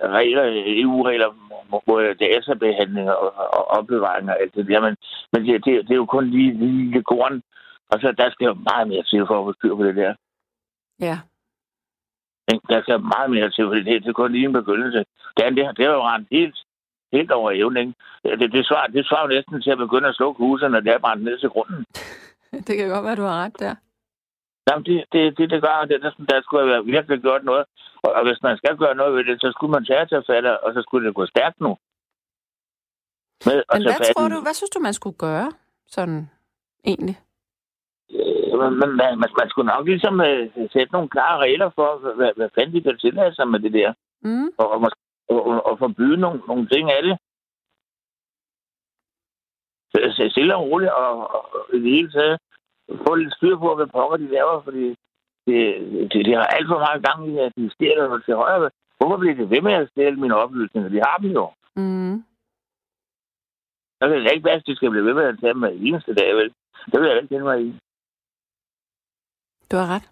[0.00, 0.42] regler,
[0.82, 1.28] EU-regler,
[1.68, 4.96] hvor- hvor det er så behandling og, og opbevaring og alt det der, men,
[5.32, 7.42] men det, det, det er jo kun lige, det korn,
[7.92, 10.14] og så der skal jo meget mere til for at få styr på det der.
[11.00, 11.16] Ja.
[12.52, 12.66] Ikke?
[12.68, 14.98] Der skal meget mere til, for det, det er kun lige en begyndelse.
[15.36, 16.56] Det, andet, det, har- det har jo rent helt,
[17.12, 17.94] helt over evnen.
[18.24, 20.92] Det, det, svarer, det svarer jo næsten til at begynde at slukke husene, når det
[20.92, 21.86] er brændt ned til grunden.
[22.66, 23.74] Det kan godt være, du har ret der.
[24.68, 27.64] Jamen, det, det, det, det gør, det, der, der skulle have virkelig gjort noget.
[28.02, 30.44] Og, og, hvis man skal gøre noget ved det, så skulle man tage til fat,
[30.44, 31.70] og så skulle det gå stærkt nu.
[33.46, 35.52] Med Men hvad tror du, hvad synes du, man skulle gøre?
[35.86, 36.30] Sådan,
[36.84, 37.16] egentlig.
[38.52, 42.48] Man, man, man, man skulle nok ligesom øh, sætte nogle klare regler for, hvad, hvad,
[42.54, 43.92] fanden de kan tillade sig med det der.
[44.22, 44.48] Mm.
[44.58, 44.90] Og, og,
[45.28, 47.14] og, og, forbyde nogle, nogle ting af det.
[49.92, 52.38] Så- så Stille og roligt, og, og, og i det hele taget
[53.06, 54.84] få lidt styr på, hvad pokker de laver, fordi
[55.46, 55.58] det,
[56.12, 58.70] det, det har alt for meget gang i, at de stjæler til højre.
[58.98, 60.88] Hvorfor bliver de ved med at stjæle mine oplysninger?
[60.90, 61.50] De har dem jo.
[61.76, 62.24] Mm.
[63.98, 66.14] Så kan det ikke være, at de skal blive ved med at tage med eneste
[66.14, 66.52] dag, vel?
[66.92, 67.78] Det vil jeg ikke kende mig i.
[69.72, 70.10] Du har ret.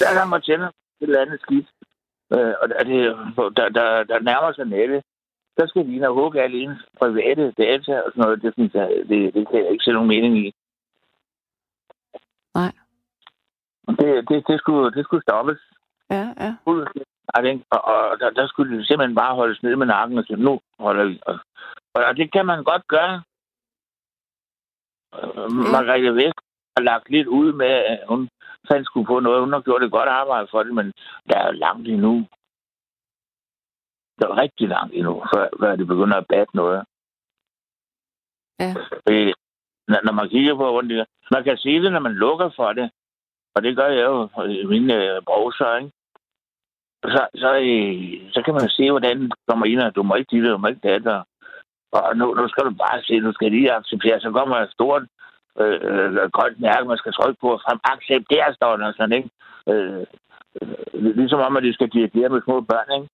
[0.00, 1.68] Der kan man tænde et eller andet skidt.
[2.32, 2.78] Øh, og det,
[3.56, 5.02] der, der, der nærmer sig nettet.
[5.58, 8.42] Så skal de ind og hugge alle ens private data og sådan noget.
[8.42, 10.54] Det, synes jeg, det, det kan jeg ikke se nogen mening i.
[12.54, 12.72] Nej.
[13.98, 15.60] Det, det, det, skulle, det skulle stoppes.
[16.10, 16.54] Ja, ja.
[16.64, 16.74] Og,
[17.70, 21.04] og der, der skulle det simpelthen bare holdes ned med nakken og sige, nu holder
[21.04, 21.20] vi.
[21.26, 21.38] Og,
[21.94, 23.22] og det kan man godt gøre.
[25.12, 25.48] Ja.
[25.48, 26.40] Margrethe Vest
[26.76, 28.28] har lagt lidt ud med, at hun
[28.70, 29.40] fandt skulle på noget.
[29.40, 30.92] Hun har gjort et godt arbejde for det, men
[31.28, 32.26] der er langt endnu.
[34.18, 36.84] Der er rigtig langt endnu, før, før det begynder at batte noget.
[38.60, 38.74] Ja.
[39.06, 39.34] Det,
[39.88, 42.90] når man kigger på, hvordan det Man kan se det, når man lukker for det.
[43.54, 45.90] Og det gør jeg jo i mine øh, browser, ikke?
[47.04, 50.36] Så, så, øh, så kan man se, hvordan det kommer ind, og du må ikke
[50.36, 51.24] dit, du må ikke det,
[51.92, 55.02] og nu, nu skal du bare se, nu skal lige acceptere, så kommer et stort
[55.64, 59.30] øh, grønt mærke, man skal trykke på, frem acceptere, står der sådan, ikke?
[59.70, 60.02] Øh,
[60.56, 63.08] øh, ligesom om, at de skal dirigere med små børn, ikke?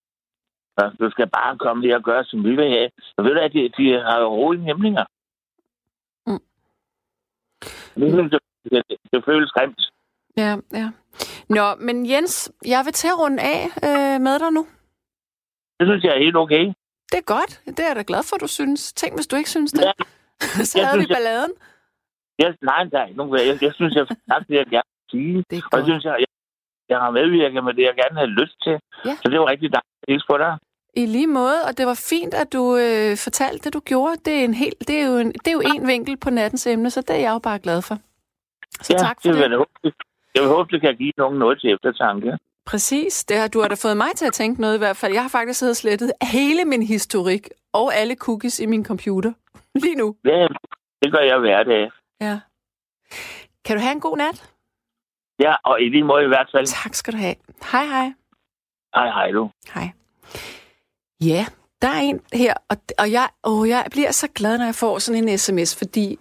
[0.77, 2.89] Ja, du skal bare komme lige og gøre, som vi vil have.
[3.15, 5.05] Så ved du, at de, de har rolige nemlinger.
[6.27, 6.43] Mm.
[7.95, 8.39] Det, det,
[8.71, 9.81] det, det føles grimt.
[10.37, 10.87] Ja, ja.
[11.49, 14.67] Nå, men Jens, jeg vil til at runde af øh, med dig nu.
[15.79, 16.65] Det synes jeg er helt okay.
[17.11, 17.61] Det er godt.
[17.65, 18.93] Det er jeg da glad for, du synes.
[18.93, 19.83] Tænk, hvis du ikke synes det.
[19.83, 19.91] Ja.
[20.69, 21.51] Så jeg havde synes, vi balladen.
[21.51, 21.76] Jeg,
[22.61, 23.33] nej, der er ikke nogen.
[23.49, 25.43] Jeg, jeg synes, jeg har det, jeg gerne vil sige.
[25.49, 25.63] Det.
[25.71, 26.27] Og jeg synes, jeg, jeg,
[26.89, 28.75] jeg har medvirket med det, jeg gerne havde lyst til.
[29.05, 29.13] Ja.
[29.21, 30.57] Så det var rigtig dejligt på dig.
[30.93, 34.15] I lige måde, og det var fint, at du øh, fortalte det, du gjorde.
[34.25, 36.67] Det er, en hel, det, er jo en, det er jo en vinkel på nattens
[36.67, 37.95] emne, så det er jeg jo bare glad for.
[38.81, 39.51] Så ja, tak for det.
[39.83, 39.93] det.
[40.35, 42.37] Jeg vil håbe, det kan give nogen noget til eftertanke.
[42.65, 43.25] Præcis.
[43.25, 45.13] Det har, du har da fået mig til at tænke noget i hvert fald.
[45.13, 49.33] Jeg har faktisk siddet og slettet hele min historik og alle cookies i min computer.
[49.83, 50.15] Lige nu.
[50.25, 50.47] Ja,
[51.01, 51.91] det gør jeg hver dag.
[52.21, 52.39] Ja.
[53.65, 54.53] Kan du have en god nat?
[55.39, 56.67] Ja, og i lige måde i hvert fald.
[56.67, 57.35] Tak skal du have.
[57.71, 58.13] Hej, hej.
[58.95, 59.51] Hej, hej du.
[59.73, 59.89] Hej.
[61.21, 61.45] Ja,
[61.81, 64.99] der er en her, og, og jeg, åh, jeg bliver så glad, når jeg får
[64.99, 66.19] sådan en sms, fordi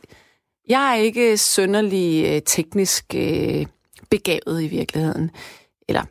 [0.68, 3.66] jeg er ikke sønderlig øh, teknisk øh,
[4.10, 5.30] begavet i virkeligheden.
[5.88, 6.02] Eller,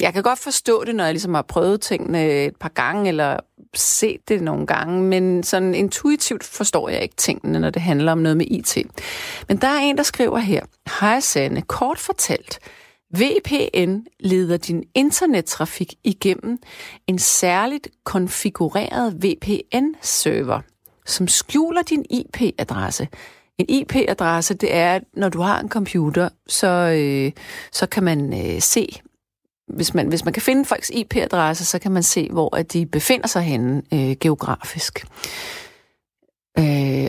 [0.00, 3.36] jeg kan godt forstå det, når jeg ligesom har prøvet tingene et par gange, eller
[3.74, 8.18] set det nogle gange, men sådan intuitivt forstår jeg ikke tingene, når det handler om
[8.18, 8.76] noget med IT.
[9.48, 10.64] Men der er en, der skriver her,
[11.00, 12.58] Hej Sanne, kort fortalt,
[13.16, 16.58] VPN leder din internettrafik igennem
[17.06, 20.60] en særligt konfigureret VPN-server,
[21.06, 23.08] som skjuler din IP-adresse.
[23.58, 27.32] En IP-adresse, det er, når du har en computer, så, øh,
[27.72, 29.00] så kan man øh, se,
[29.74, 32.86] hvis man, hvis man kan finde folks IP-adresse, så kan man se, hvor at de
[32.86, 35.06] befinder sig henne øh, geografisk.
[36.58, 37.08] Øh,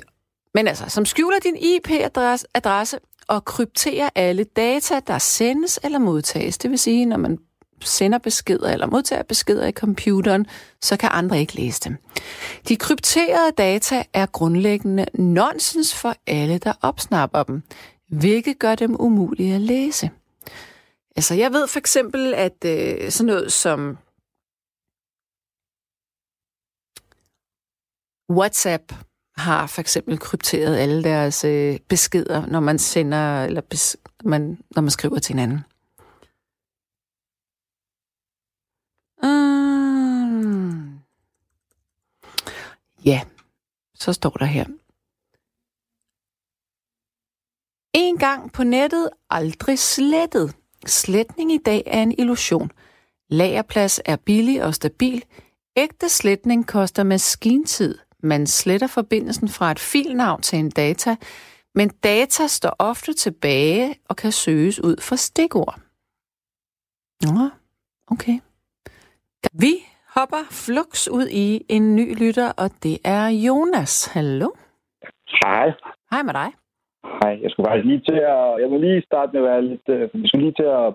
[0.53, 6.57] men altså, som skjuler din IP-adresse og krypterer alle data, der sendes eller modtages.
[6.57, 7.37] Det vil sige, når man
[7.81, 10.45] sender beskeder eller modtager beskeder i computeren,
[10.81, 11.97] så kan andre ikke læse dem.
[12.67, 17.63] De krypterede data er grundlæggende nonsens for alle, der opsnapper dem,
[18.09, 20.09] hvilket gør dem umulige at læse.
[21.15, 23.97] Altså, jeg ved for eksempel, at øh, sådan noget som
[28.29, 28.93] WhatsApp
[29.35, 34.81] har for eksempel krypteret alle deres øh, beskeder, når man sender eller bes, man, når
[34.81, 35.59] man skriver til hinanden.
[39.23, 40.99] Mm.
[43.05, 43.21] Ja,
[43.95, 44.65] så står der her.
[47.93, 50.60] En gang på nettet, aldrig slettet.
[50.85, 52.71] Sletning i dag er en illusion.
[53.29, 55.23] Lagerplads er billig og stabil.
[55.77, 57.97] Ægte sletning koster maskintid.
[58.23, 61.15] Man sletter forbindelsen fra et filnavn til en data,
[61.75, 65.79] men data står ofte tilbage og kan søges ud for stikord.
[67.21, 67.49] Nå,
[68.07, 68.39] okay.
[69.53, 69.75] Vi
[70.07, 74.05] hopper flux ud i en ny lytter, og det er Jonas.
[74.05, 74.49] Hallo?
[75.27, 75.71] Hej.
[76.11, 76.51] Hej med dig.
[77.03, 78.43] Hej, jeg skulle faktisk lige til at...
[78.61, 79.87] Jeg må lige starte med at være lidt...
[79.95, 80.87] Øh, jeg skulle lige til at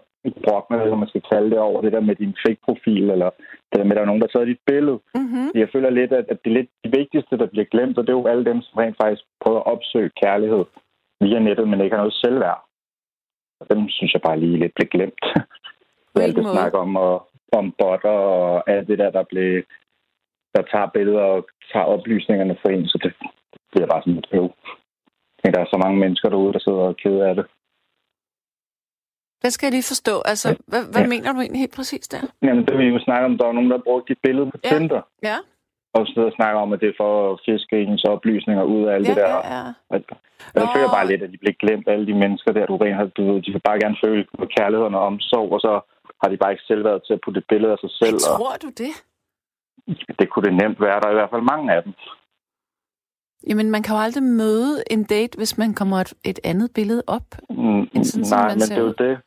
[0.45, 3.31] brokke med, om man skal kalde det over det der med din fake-profil, eller
[3.69, 4.99] det der med, at der er nogen, der tager dit billede.
[5.15, 5.47] Mm-hmm.
[5.55, 8.21] Jeg føler lidt, at det er lidt det vigtigste, der bliver glemt, og det er
[8.21, 10.65] jo alle dem, som rent faktisk prøver at opsøge kærlighed
[11.21, 12.61] via nettet, men ikke har noget selvværd.
[13.61, 15.25] Og dem synes jeg bare lige lidt blev glemt.
[16.25, 19.63] alt det snak om, og, om botter og alt det der, der blev
[20.55, 23.13] der tager billeder og tager oplysningerne for en, så det,
[23.53, 24.49] det bliver bare sådan et øv.
[25.47, 27.47] Men der er så mange mennesker derude, der sidder og keder af det.
[29.41, 30.15] Hvad skal jeg lige forstå?
[30.33, 30.55] Altså, ja.
[30.71, 31.09] hvad, hvad ja.
[31.15, 32.23] mener du egentlig helt præcis der?
[32.43, 33.39] Jamen, det vil vi jo snakke om.
[33.39, 34.69] Der er nogen, der har brugt dit billede på ja.
[34.69, 35.03] Tinder.
[35.29, 35.37] Ja.
[35.97, 39.07] og og snakker om, at det er for at fiske ens oplysninger ud af alt
[39.09, 39.29] Ja, det der.
[39.29, 39.63] ja, ja.
[39.91, 39.95] Og
[40.55, 40.73] Jeg Nå.
[40.75, 43.23] føler bare lidt, at de bliver glemt, alle de mennesker der, du rent har, du
[43.33, 45.73] ved, de vil bare gerne føle på kærlighed og omsorg, og så
[46.23, 48.15] har de bare ikke selv været til at putte et billede af sig selv.
[48.31, 48.93] Og Tror du det?
[50.21, 51.01] det kunne det nemt være.
[51.01, 51.93] Der er i hvert fald mange af dem.
[53.49, 57.03] Jamen, man kan jo aldrig møde en date, hvis man kommer et, et andet billede
[57.07, 57.27] op.
[57.51, 59.19] Mm, End sådan, Nej, man men det er jo det.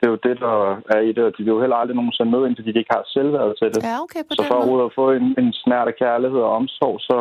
[0.00, 0.56] Det er jo det, der
[0.96, 2.94] er i det, og de vil jo heller aldrig nogensinde møde ind, fordi de ikke
[2.96, 3.82] har selvværd til det.
[3.82, 6.96] Ja, okay, på Så for overhovedet at få en, en snært af kærlighed og omsorg,
[7.00, 7.16] så,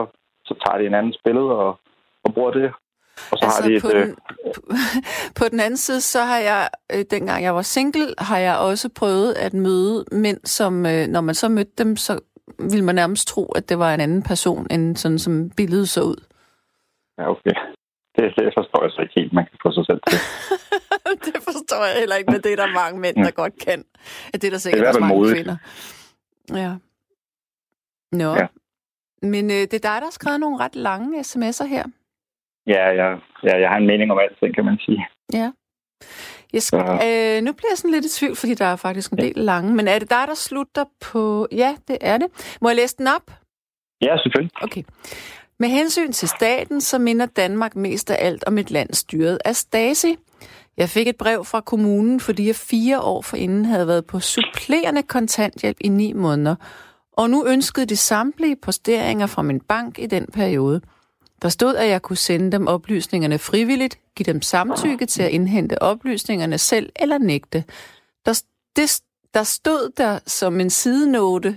[0.48, 1.72] så tager de en andens billede og,
[2.26, 2.72] og bruger det.
[3.32, 3.82] Og så Altså, har de et...
[3.82, 4.16] på, øh, den,
[4.56, 4.62] på,
[5.40, 8.90] på den anden side, så har jeg, øh, dengang jeg var single, har jeg også
[9.00, 12.20] prøvet at møde mænd, som, øh, når man så mødte dem, så
[12.60, 16.02] ville man nærmest tro, at det var en anden person, end sådan som billedet så
[16.02, 16.20] ud.
[17.18, 17.56] Ja, okay.
[18.16, 20.20] Det, det forstår jeg så ikke helt, man kan få sig selv til.
[21.26, 23.84] det forstår jeg heller ikke, men det er der mange mænd, der godt kan.
[24.34, 25.36] At det er der sikkert hvert også fald mange modigt.
[25.38, 25.58] kvinder.
[26.64, 26.72] Ja.
[28.12, 28.32] Nå.
[28.42, 28.48] Ja.
[29.22, 31.86] Men øh, det er dig, der har skrevet nogle ret lange sms'er her.
[32.68, 35.08] Ja, jeg, ja, jeg har en mening om alting, kan man sige.
[35.34, 35.52] Ja.
[36.54, 39.18] Jeg skal, øh, nu bliver jeg sådan lidt i tvivl, fordi der er faktisk en
[39.18, 39.74] del lange.
[39.74, 41.48] Men er det dig, der slutter på...
[41.52, 42.28] Ja, det er det.
[42.62, 43.32] Må jeg læse den op?
[44.02, 44.52] Ja, selvfølgelig.
[44.62, 44.84] Okay.
[45.60, 49.56] Med hensyn til staten, så minder Danmark mest af alt om et land styret af
[49.56, 50.16] Stasi.
[50.78, 55.04] Jeg fik et brev fra kommunen, fordi jeg fire år forinden havde været på supplerende
[55.04, 56.56] kontanthjælp i ni måneder,
[57.14, 60.82] og nu ønskede de samtlige posteringer fra min bank i den periode.
[61.42, 65.82] Der stod, at jeg kunne sende dem oplysningerne frivilligt, give dem samtykke til at indhente
[65.82, 67.64] oplysningerne selv eller nægte.
[68.26, 68.44] Der,
[68.76, 69.02] det,
[69.34, 71.56] der stod der som en sidenote,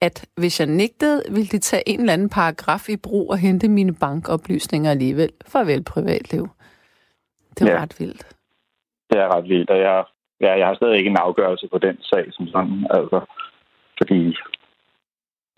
[0.00, 3.68] at hvis jeg nægtede, ville de tage en eller anden paragraf i brug og hente
[3.68, 5.32] mine bankoplysninger alligevel.
[5.46, 6.48] Farvel privatliv.
[7.58, 7.82] Det var ja.
[7.82, 8.26] Ret vildt.
[9.10, 10.04] Det er ret vildt, og jeg,
[10.40, 12.86] ja, jeg har stadig ikke en afgørelse på den sag som sådan.
[12.90, 13.20] Altså,
[13.98, 14.36] fordi,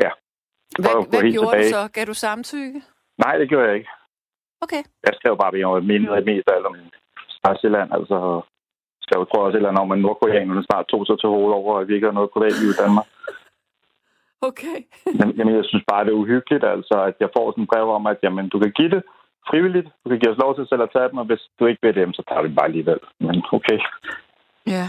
[0.03, 0.11] ja.
[0.79, 1.89] Hvad, hvad gjorde tilbage- du så?
[1.93, 2.83] Gav du samtykke?
[3.25, 3.91] Nej, det gjorde jeg ikke.
[4.65, 4.83] Okay.
[5.07, 6.77] Jeg skrev bare, at jeg mindre mest af alt om
[7.39, 7.91] Stasiland.
[7.99, 8.17] Altså,
[9.31, 11.79] tror jeg også et eller andet om, at nordkoreanerne snart tog sig til hovedet over,
[11.79, 13.07] at vi ikke har noget privatliv i Danmark.
[14.51, 14.77] Okay.
[15.39, 18.07] Jamen, jeg synes bare, det er uhyggeligt, altså, at jeg får sådan en brev om,
[18.07, 19.03] at jamen, du kan give det
[19.51, 19.89] frivilligt.
[20.05, 21.95] Du kan give os lov til selv at tage dem, og hvis du ikke vil
[21.95, 23.01] dem, så tager vi dem bare alligevel.
[23.21, 23.79] Men okay.
[24.75, 24.85] Ja.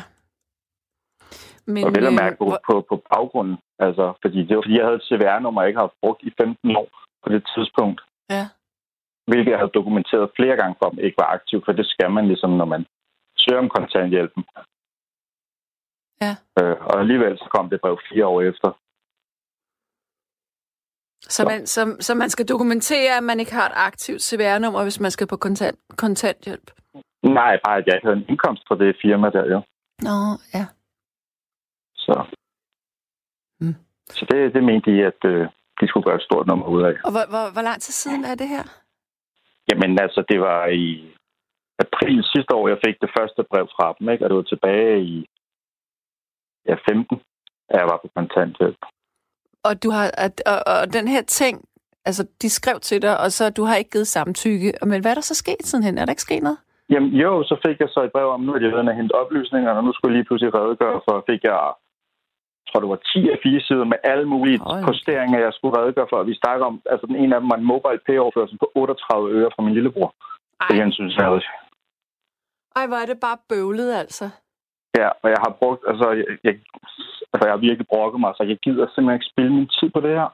[1.74, 3.58] Men, Og vel at øh, mærke på, hvor- på, på baggrunden.
[3.86, 6.76] Altså, fordi det var fordi, jeg havde et CVR-nummer, jeg ikke har brugt i 15
[6.82, 6.88] år
[7.24, 8.00] på det tidspunkt.
[8.36, 8.44] Ja.
[9.30, 12.28] Hvilket jeg havde dokumenteret flere gange for, dem ikke var aktiv, for det skal man
[12.32, 12.86] ligesom, når man
[13.44, 14.44] søger om kontanthjælpen.
[16.24, 16.34] Ja.
[16.60, 18.70] Øh, og alligevel så kom det brev fire år efter.
[21.36, 25.00] Så man, så, så man skal dokumentere, at man ikke har et aktivt CVR-nummer, hvis
[25.00, 26.72] man skal på kontant, kontanthjælp?
[27.24, 29.62] Nej, bare at jeg ikke havde en indkomst fra det firma der, jo.
[30.08, 30.16] Nå,
[30.54, 30.66] ja.
[31.96, 32.26] Så,
[33.64, 33.76] Mm.
[34.10, 35.48] så det, det mente de, at øh,
[35.82, 36.96] de skulle gøre et stort nummer ud af.
[37.08, 38.64] Og hvor, hvor, hvor lang tid siden er det her?
[39.70, 40.86] Jamen altså, det var i
[41.86, 44.24] april sidste år, jeg fik det første brev fra dem, ikke?
[44.24, 45.26] og det var tilbage i
[46.70, 47.22] ja, 15,
[47.70, 48.82] at jeg var på kontanthjælp.
[49.68, 51.56] Og, du har, at, og, og den her ting,
[52.06, 54.74] altså de skrev til dig, og så du har ikke givet samtykke.
[54.92, 55.98] Men hvad er der så sket sidenhen?
[55.98, 56.60] Er der ikke sket noget?
[56.90, 59.16] Jamen jo, så fik jeg så et brev om, nu er de ved at hente
[59.24, 61.91] oplysninger, og nu skulle jeg lige pludselig redegøre for, fik jeg, jeg
[62.72, 64.86] tror det var 10 af 4 sider med alle mulige Hold.
[64.88, 66.24] posteringer, jeg skulle redegøre for.
[66.24, 69.50] Vi snakker om, altså den ene af dem var en mobile pay-overførsel på 38 øre
[69.56, 70.10] fra min lillebror.
[70.68, 71.50] Det Ej, jeg synes jeg også.
[72.76, 74.26] ej, hvor er det bare bøvlet, altså.
[75.00, 76.54] Ja, og jeg har brugt, altså jeg, jeg,
[77.32, 80.02] altså, jeg har virkelig brokket mig, så jeg gider simpelthen ikke spille min tid på
[80.06, 80.30] det her.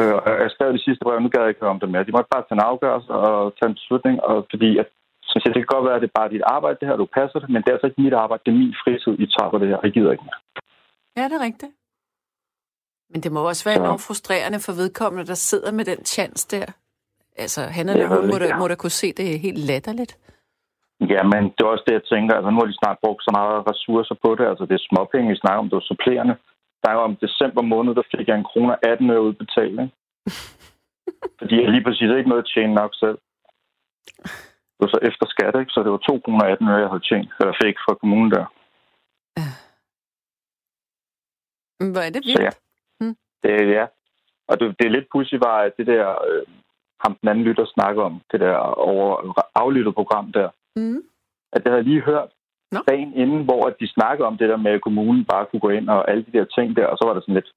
[0.00, 2.04] Øh, jeg skrev det sidste brev, nu gad jeg ikke høre om det mere.
[2.08, 4.88] De måtte bare tage en afgørelse og tage en beslutning, og fordi at,
[5.28, 7.08] synes jeg, det kan godt være, at det er bare dit arbejde, det her, du
[7.18, 9.50] passer det, men det er altså ikke mit arbejde, det er min fritid, I tager
[9.50, 10.40] på det her, jeg gider ikke mere.
[11.16, 11.72] Ja, det er rigtigt.
[13.10, 16.48] Men det må også være Så- enormt frustrerende for vedkommende, der sidder med den chance
[16.56, 16.66] der.
[17.36, 18.58] Altså, han eller hun må ikke, da, ja.
[18.58, 20.12] må da kunne se, det er helt latterligt.
[21.14, 22.34] Ja, men det er også det, jeg tænker.
[22.34, 24.44] Altså, nu har de snart brugt så meget ressourcer på det.
[24.50, 25.68] Altså, det er småpenge, vi snakker om.
[25.70, 26.36] Det var supplerende.
[26.82, 29.76] Der er om december måned, der fik jeg en kroner 18 øre udbetalt.
[29.84, 29.94] Ikke?
[31.38, 33.18] Fordi jeg lige præcis ikke noget at tjene nok selv.
[34.74, 35.72] Det var så efter skat, ikke?
[35.74, 38.46] Så det var 2 kroner 18 øre, jeg havde tjent, eller fik fra kommunen der.
[39.38, 39.65] Men
[41.78, 42.40] Hvor er det Så vildt.
[42.40, 42.50] ja.
[43.42, 43.86] Det, ja.
[44.48, 46.42] Og det, det er lidt pudsigt var, at det der, øh,
[47.04, 48.56] ham den anden lytter snakker om, det der
[48.90, 51.02] over aflyttet program der, Mm.
[51.52, 52.28] at det havde jeg lige hørt
[52.72, 52.78] Nå.
[52.88, 55.68] dagen inden, hvor at de snakkede om det der med, at kommunen bare kunne gå
[55.68, 57.50] ind og alle de der ting der, og så var det sådan lidt,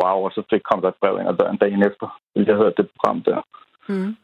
[0.00, 2.56] wow, og så fik kom der et brev ind ad døren dagen efter, fordi jeg
[2.56, 3.38] hørte det program der.
[3.88, 4.16] Mm.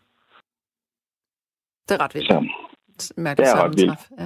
[1.88, 2.32] Det er ret vildt.
[2.98, 4.00] Så Mærkeligt det er ret vildt.
[4.18, 4.24] Ja.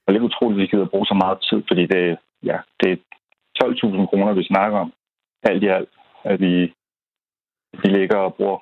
[0.00, 3.02] det er lidt utroligt, at vi gider bruge så meget tid, fordi det, ja, det
[3.64, 4.92] 12.000 kroner, vi snakker om.
[5.42, 5.88] Alt i alt.
[6.24, 6.72] at vi
[7.82, 8.58] de ligger og bruger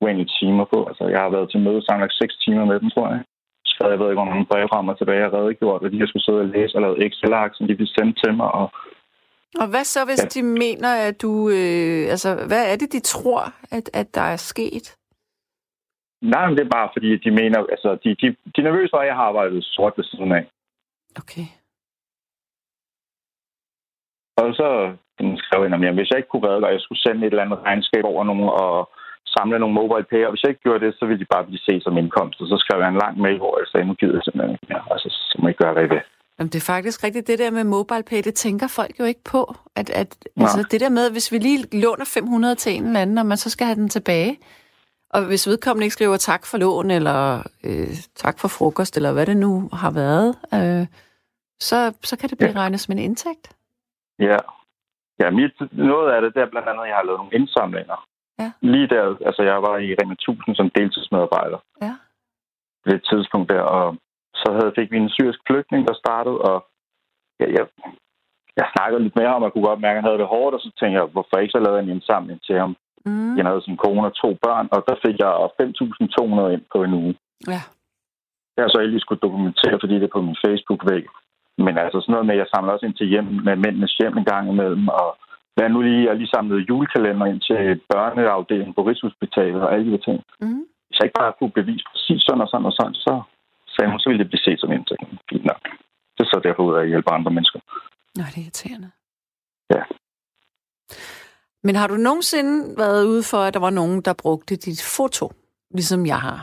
[0.00, 0.78] uendelige timer på.
[0.90, 3.20] Altså, jeg har været til møde sammen 6 timer med dem, tror jeg.
[3.66, 6.06] Så jeg ved ikke, om nogle brev frem og tilbage og redegjort, og de har
[6.06, 8.50] skulle sidde og læse og lave Excel-ark, som de vil sende til mig.
[8.60, 8.66] Og,
[9.60, 10.28] og hvad så, hvis ja.
[10.34, 11.32] de mener, at du...
[11.48, 13.42] Øh, altså, hvad er det, de tror,
[13.76, 14.86] at, at der er sket?
[16.22, 17.58] Nej, men det er bare fordi, de mener...
[17.74, 20.44] Altså, de, de, de er nervøse for, at jeg har arbejdet sort ved siden af.
[21.22, 21.46] Okay.
[24.40, 24.68] Og så
[25.44, 27.64] skrev jeg, at hvis jeg ikke kunne redde, og jeg skulle sende et eller andet
[27.66, 28.74] regnskab over nogen og
[29.36, 31.66] samle nogle mobile pay, og hvis jeg ikke gjorde det, så ville de bare blive
[31.66, 32.40] set som indkomst.
[32.42, 34.68] Og så skrev jeg en lang mail, hvor jeg sagde, nu gider jeg simpelthen ikke
[34.70, 34.84] mere.
[34.94, 36.02] Altså, så må jeg gøre, hvad jeg vil.
[36.38, 37.26] Jamen, det er faktisk rigtigt.
[37.26, 39.42] Det der med mobile pay, det tænker folk jo ikke på.
[39.76, 43.18] At, at, altså, det der med, hvis vi lige låner 500 til en eller anden,
[43.18, 44.38] og man så skal have den tilbage,
[45.10, 49.26] og hvis vedkommende ikke skriver tak for lån, eller øh, tak for frokost, eller hvad
[49.26, 50.86] det nu har været, øh,
[51.60, 52.58] så, så kan det blive ja.
[52.58, 53.46] regnet som en indtægt.
[54.18, 54.38] Ja.
[55.20, 57.98] Ja, mit, noget af det, der blandt andet, jeg har lavet nogle indsamlinger.
[58.38, 58.52] Ja.
[58.60, 61.58] Lige der, altså jeg var i Rema 1000 som deltidsmedarbejder.
[61.82, 61.94] Ja.
[62.84, 63.96] Ved et tidspunkt der, og
[64.34, 66.66] så havde, fik vi en syrisk flygtning, der startede, og
[67.40, 67.66] ja, jeg,
[68.56, 70.54] jeg snakkede lidt mere om, at jeg kunne godt mærke, at han havde det hårdt,
[70.54, 72.76] og så tænkte jeg, hvorfor ikke så lavede en indsamling til ham?
[73.06, 73.36] Mm.
[73.36, 75.32] Jeg havde sin kone og to børn, og der fik jeg
[76.48, 77.14] 5.200 ind på en uge.
[77.52, 77.60] Ja.
[78.54, 81.04] Jeg har så egentlig skulle dokumentere, fordi det er på min Facebook-væg.
[81.58, 84.18] Men altså sådan noget med, at jeg samler også ind til hjem med mændenes hjem
[84.18, 85.08] en gang imellem, og
[85.54, 89.98] hvad nu lige, jeg lige samlet julekalender ind til børneafdelingen på Rigshospitalet og alle de
[90.06, 90.18] ting.
[90.40, 90.64] Mm.
[90.86, 93.22] Hvis jeg ikke bare kunne bevise præcis sådan og sådan og sådan, så
[93.74, 95.02] sagde hun, så ville det blive set som indtægt.
[95.30, 95.62] Fint nok.
[96.14, 97.60] Det er så derfor ud af at hjælpe andre mennesker.
[98.16, 98.90] Nå, det er irriterende.
[99.74, 99.82] Ja.
[101.66, 105.26] Men har du nogensinde været ude for, at der var nogen, der brugte dit foto,
[105.70, 106.38] ligesom jeg har?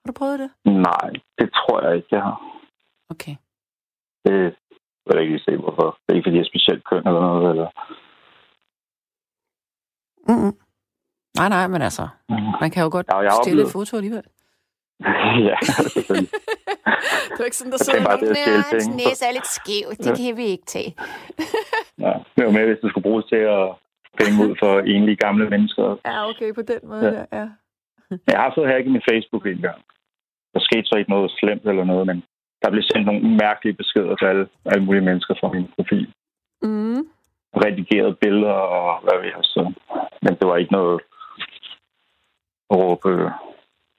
[0.00, 0.50] Har du prøvet det?
[0.64, 1.08] Nej,
[1.38, 2.38] det tror jeg ikke, jeg har.
[3.10, 3.34] Okay.
[4.24, 4.56] Det
[5.06, 5.98] vil jeg ikke lige se, hvorfor.
[6.02, 7.68] Det er ikke, fordi jeg er specielt køn eller noget, eller...
[10.28, 10.54] Mm-mm.
[11.38, 12.08] Nej, nej, men altså,
[12.60, 14.24] man kan jo godt ja, stille et foto alligevel.
[15.50, 16.30] ja, selvfølgelig.
[17.32, 19.86] det er ikke sådan, der sidder nogen, der hans næse er lidt skæv.
[20.04, 20.90] Det kan vi ikke tage.
[22.04, 23.66] ja, det var med, hvis det skulle bruges til at
[24.20, 25.96] penge ud for enlige gamle mennesker.
[26.08, 27.38] Ja, okay, på den måde, ja.
[27.38, 27.46] ja.
[28.32, 29.80] Jeg har fået hacket min Facebook en gang.
[30.54, 32.18] Der skete så ikke noget slemt eller noget, men
[32.62, 36.06] der blev sendt nogle mærkelige beskeder til alle, alle mulige mennesker fra min profil.
[36.62, 37.02] Mm.
[37.64, 39.72] Redigerede billeder og hvad vi har så.
[40.22, 41.00] Men det var ikke noget
[42.70, 43.10] at råbe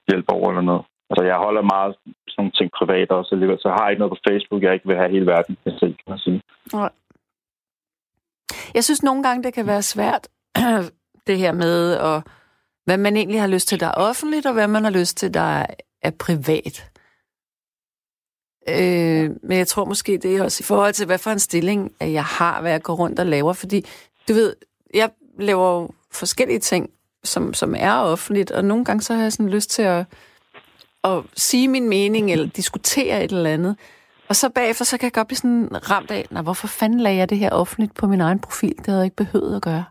[0.10, 0.84] hjælp over eller noget.
[1.10, 1.96] Altså, jeg holder meget
[2.28, 4.88] sådan nogle ting privat også alligevel, så jeg har ikke noget på Facebook, jeg ikke
[4.88, 6.42] vil have hele verden til se, kan man sige.
[6.74, 6.92] Nej.
[8.74, 10.28] Jeg synes nogle gange, det kan være svært,
[11.28, 12.24] det her med, at,
[12.86, 15.34] hvad man egentlig har lyst til, der er offentligt, og hvad man har lyst til,
[15.34, 15.66] der
[16.02, 16.89] er privat.
[18.70, 21.92] Øh, men jeg tror måske, det er også i forhold til, hvad for en stilling
[22.02, 23.54] jeg har, hvad jeg går rundt og laver.
[23.54, 23.86] Fordi,
[24.28, 24.56] du ved,
[24.94, 26.90] jeg laver jo forskellige ting,
[27.24, 30.06] som, som er offentligt, og nogle gange så har jeg sådan lyst til at,
[31.04, 33.78] at sige min mening, eller diskutere et eller andet.
[34.30, 37.18] Og så bagefter, så kan jeg godt blive sådan ramt af, nej, hvorfor fanden lagde
[37.18, 38.78] jeg det her offentligt på min egen profil?
[38.78, 39.86] Det havde jeg ikke behøvet at gøre.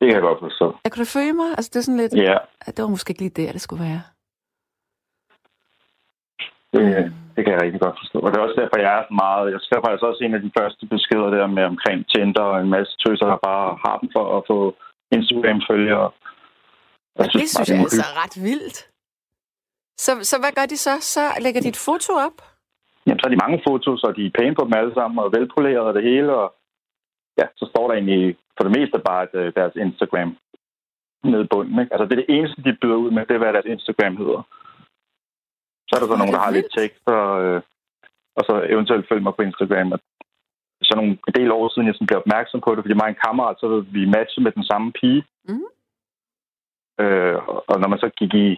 [0.00, 0.76] Det kan jeg godt forstå.
[0.84, 1.48] Jeg kunne du følge mig?
[1.56, 2.14] Altså, det er sådan lidt...
[2.14, 2.36] Ja.
[2.66, 4.02] Det var måske ikke lige der, det skulle være.
[6.74, 6.84] Det,
[7.34, 8.18] det kan jeg rigtig godt forstå.
[8.24, 9.52] Og det er også derfor, jeg er meget...
[9.54, 12.70] Jeg skrev faktisk også en af de første beskeder der med omkring Tinder og en
[12.76, 14.58] masse tøser, der bare har dem for at få
[15.16, 16.08] Instagram-følgere.
[17.16, 18.78] Ja, det synes, synes jeg er altså ret vildt.
[20.04, 20.94] Så, så hvad gør de så?
[21.14, 22.36] Så lægger de et foto op?
[23.06, 25.32] Jamen, så er de mange fotos, og de er pæne på dem alle sammen, og
[25.36, 26.54] velpolerede og det hele, og
[27.40, 30.30] ja, så står der egentlig for det meste bare øh, deres Instagram
[31.24, 31.80] nede i bunden.
[31.80, 31.92] Ikke?
[31.94, 34.42] Altså, det er det eneste, de byder ud med, det er, hvad deres Instagram hedder.
[35.86, 37.60] Så er der så nogen, der har lidt tekst, og, øh,
[38.38, 39.92] og så eventuelt følge mig på Instagram.
[39.94, 40.00] Og
[40.88, 43.14] så nogle en del år siden, jeg sådan blev opmærksom på det, fordi mig og
[43.14, 43.66] en kammerat, så
[43.96, 45.22] vi matche med den samme pige.
[45.48, 45.66] Mm.
[47.02, 47.36] Øh,
[47.70, 48.48] og når man så gik i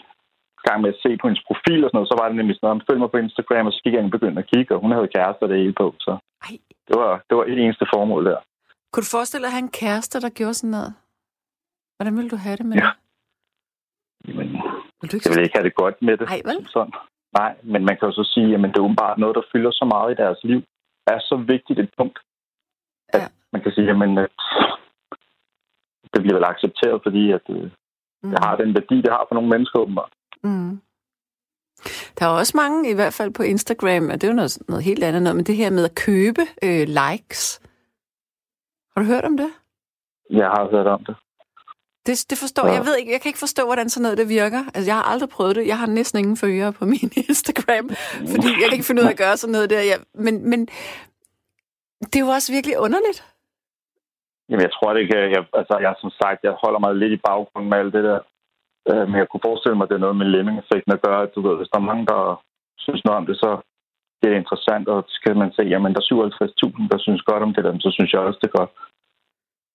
[0.66, 2.66] gang med at se på hendes profil og sådan noget, så var det nemlig sådan
[2.66, 4.80] noget, følg mig på Instagram, og så gik jeg ind og begyndte at kigge, og
[4.84, 6.12] hun havde kæreste og det hele på, så
[6.46, 6.54] Ej.
[6.88, 8.38] det var, det var et eneste formål der.
[8.92, 10.92] Kunne du forestille dig at have en kæreste, der gjorde sådan noget?
[11.96, 12.86] Hvordan ville du have det med ja.
[12.86, 12.94] det?
[14.28, 14.48] Jamen,
[14.98, 16.26] vil du ikke jeg vil ikke have det godt med det.
[16.34, 16.58] Ej, vel?
[16.76, 16.92] Sådan.
[17.39, 19.84] Nej, men man kan jo så sige, at det er bare noget, der fylder så
[19.95, 20.61] meget i deres liv.
[21.07, 22.18] er så vigtigt et punkt,
[23.09, 23.28] at ja.
[23.53, 24.30] man kan sige, at
[26.12, 27.62] det bliver vel accepteret, fordi at, øh,
[28.22, 28.30] mm.
[28.30, 30.12] det har den værdi, det har for nogle mennesker åbenbart.
[30.45, 30.80] Mm.
[32.18, 34.84] Der er også mange, i hvert fald på Instagram, og det er jo noget, noget
[34.84, 37.61] helt andet noget, men det her med at købe øh, likes.
[38.93, 39.51] Har du hørt om det?
[40.30, 41.16] Jeg har hørt om det.
[42.07, 42.72] Det, det forstår ja.
[42.72, 42.84] jeg.
[42.88, 44.62] ved ikke, jeg kan ikke forstå, hvordan sådan noget det virker.
[44.74, 45.66] Altså, jeg har aldrig prøvet det.
[45.72, 47.86] Jeg har næsten ingen følgere på min Instagram,
[48.32, 49.82] fordi jeg kan ikke finde ud af at gøre sådan noget der.
[49.90, 50.61] Ja, men, men
[52.11, 53.20] det er jo også virkelig underligt.
[54.48, 55.18] Jamen, jeg tror det ikke.
[55.36, 58.20] Jeg, altså, jeg som sagt, jeg holder mig lidt i baggrunden med alt det der.
[58.90, 61.32] Øh, men jeg kunne forestille mig, at det er noget med lemming-effekten at gøre.
[61.34, 62.20] Du ved, hvis der er mange, der
[62.84, 63.50] synes noget om det, så
[64.20, 67.42] det er interessant, og så kan man se, jamen der er 57.000, der synes godt
[67.46, 68.72] om det der, så synes jeg også, det er godt.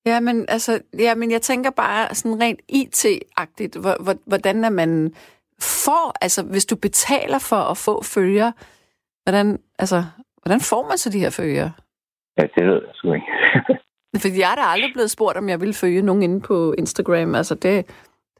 [0.05, 3.77] Ja, men altså, ja, men jeg tænker bare sådan rent IT-agtigt,
[4.25, 5.13] hvordan er man
[5.59, 8.51] får, altså hvis du betaler for at få følger,
[9.23, 10.03] hvordan, altså,
[10.43, 11.69] hvordan får man så de her følger?
[12.37, 13.27] Ja, det ved jeg sgu ikke.
[14.21, 17.35] Fordi jeg er da aldrig blevet spurgt, om jeg vil følge nogen inde på Instagram.
[17.35, 17.87] Altså, det,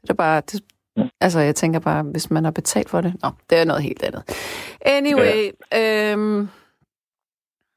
[0.02, 0.40] det er bare...
[0.40, 0.64] Det.
[1.20, 3.14] Altså, jeg tænker bare, hvis man har betalt for det...
[3.22, 4.22] Nå, det er noget helt andet.
[4.80, 6.12] Anyway, ja.
[6.12, 6.48] øhm...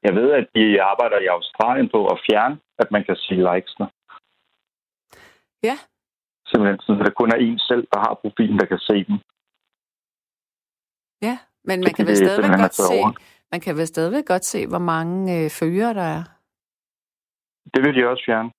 [0.06, 3.86] Jeg ved, at de arbejder i Australien på at fjerne, at man kan sige likesene.
[5.68, 5.76] Ja.
[6.48, 9.16] Simpelthen, så det kun er en selv, der har profilen, der kan se dem.
[11.26, 11.36] Ja,
[11.68, 12.98] men man kan vel stadigvæk godt se,
[13.52, 16.24] man kan vel stadigvæk godt se, hvor mange øh, følgere der er.
[17.74, 18.50] Det vil de også fjerne.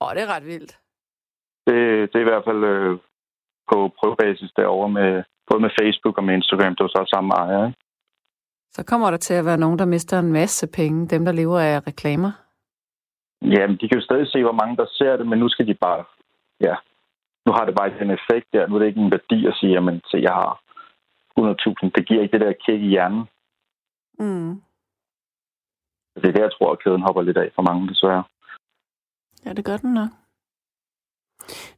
[0.00, 0.72] Åh, det er ret vildt.
[1.66, 1.76] Det,
[2.10, 2.98] det er i hvert fald øh,
[3.70, 5.10] på prøvebasis derovre med
[5.48, 6.74] både med Facebook og med Instagram.
[6.76, 7.78] Det var så samme ejer, ikke?
[8.72, 11.60] Så kommer der til at være nogen, der mister en masse penge, dem der lever
[11.60, 12.32] af reklamer.
[13.42, 15.74] Jamen, de kan jo stadig se, hvor mange der ser det, men nu skal de
[15.74, 16.04] bare,
[16.60, 16.74] ja,
[17.46, 18.66] nu har det bare ikke en effekt der.
[18.66, 20.60] Nu er det ikke en værdi at sige, jamen, se, jeg har
[21.38, 21.90] 100.000.
[21.94, 23.24] Det giver ikke det der kick i hjernen.
[24.18, 24.62] Mm.
[26.16, 28.24] Det er der, jeg tror, at kæden hopper lidt af for mange, desværre.
[29.44, 30.10] Ja, det gør den nok.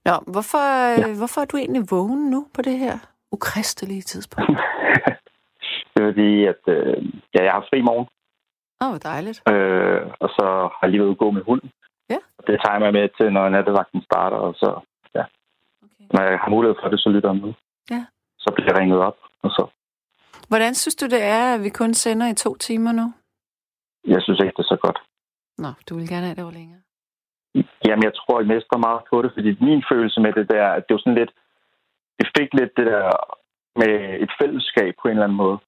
[0.05, 0.65] Nå, hvorfor,
[1.01, 1.17] ja.
[1.17, 2.99] hvorfor er du egentlig vågen nu på det her
[3.33, 4.51] ukristelige tidspunkt?
[6.03, 6.97] det er fordi, at øh,
[7.35, 8.07] ja, jeg har fri morgen.
[8.83, 9.39] Åh, oh, dejligt.
[9.53, 11.71] Øh, og så har jeg lige været gå med hunden.
[12.11, 12.19] Ja.
[12.39, 14.71] Og det tager jeg med til, når nattevagten starter, og så,
[15.15, 15.25] ja.
[15.85, 16.05] Okay.
[16.15, 17.53] Når jeg har mulighed for det, så lytter jeg med.
[17.91, 18.05] Ja.
[18.39, 19.67] Så bliver jeg ringet op, og så.
[20.49, 23.07] Hvordan synes du, det er, at vi kun sender i to timer nu?
[24.07, 24.99] Jeg synes ikke, det er så godt.
[25.59, 26.81] Nå, du vil gerne have det over længere.
[27.87, 30.83] Jamen, jeg tror, jeg mester meget på det, fordi min følelse med det der, at
[30.87, 31.33] det var sådan lidt,
[32.19, 33.07] det fik lidt det der
[33.77, 33.93] med
[34.25, 35.59] et fællesskab på en eller anden måde.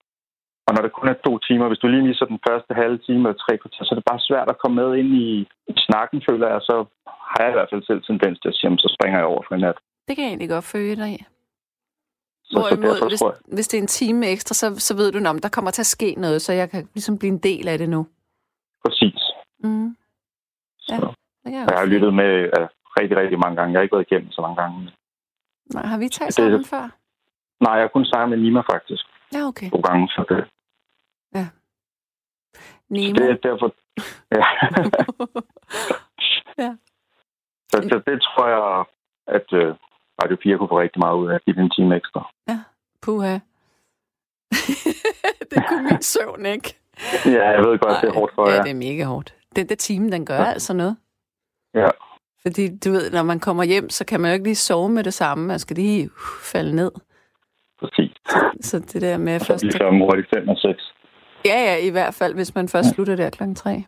[0.66, 3.22] Og når det kun er to timer, hvis du lige misser den første halve time
[3.28, 5.48] eller tre kvarter, så er det bare svært at komme med ind i,
[5.86, 6.60] snakken, føler jeg.
[6.68, 6.76] Så
[7.32, 9.54] har jeg i hvert fald selv tendens til at sige, så springer jeg over for
[9.54, 9.78] en nat.
[10.08, 11.24] Det kan jeg egentlig godt føle dig i.
[12.52, 13.22] Hvorimod, så hvis,
[13.56, 15.86] hvis det er en time ekstra, så, så ved du, om der kommer til at
[15.96, 18.06] ske noget, så jeg kan ligesom blive en del af det nu.
[18.84, 19.20] Præcis.
[19.64, 19.96] Mm.
[20.88, 21.12] Ja, så.
[21.44, 22.66] jeg, jeg har lyttet med uh,
[23.00, 23.72] rigtig, rigtig mange gange.
[23.72, 24.90] Jeg har ikke været igennem så mange gange.
[25.74, 26.84] Nej, har vi talt sammen det, før?
[27.64, 29.06] Nej, jeg har kun snakket med Nima faktisk.
[29.34, 29.70] Ja, okay.
[29.70, 30.50] To gange, så det...
[31.34, 31.46] Ja.
[32.88, 33.18] Nima?
[33.18, 33.74] det er derfor...
[34.32, 34.44] Ja.
[36.64, 36.76] ja.
[37.70, 38.84] Så, så det tror jeg,
[39.26, 39.76] at uh,
[40.22, 42.30] Radio 4 kunne få rigtig meget ud af give den time ekstra.
[42.48, 42.58] Ja,
[43.02, 43.38] puha.
[45.50, 46.76] det kunne min søvn ikke.
[47.26, 48.56] Ja, jeg ved godt, Ej, det er hårdt for jer.
[48.56, 49.34] Ja, det er mega hårdt.
[49.56, 50.44] Den der time, den gør ja.
[50.44, 50.96] altså noget.
[51.74, 51.88] Ja.
[52.42, 55.04] Fordi du ved, når man kommer hjem, så kan man jo ikke lige sove med
[55.04, 55.46] det samme.
[55.46, 56.10] Man skal lige uh,
[56.52, 56.92] falde ned.
[57.80, 58.13] Præcis.
[58.60, 59.60] Så det der med først...
[59.60, 60.94] Så så hurtigt 5 og 6.
[61.44, 62.92] Ja, ja, i hvert fald, hvis man først ja.
[62.92, 63.84] slutter der klokken 3.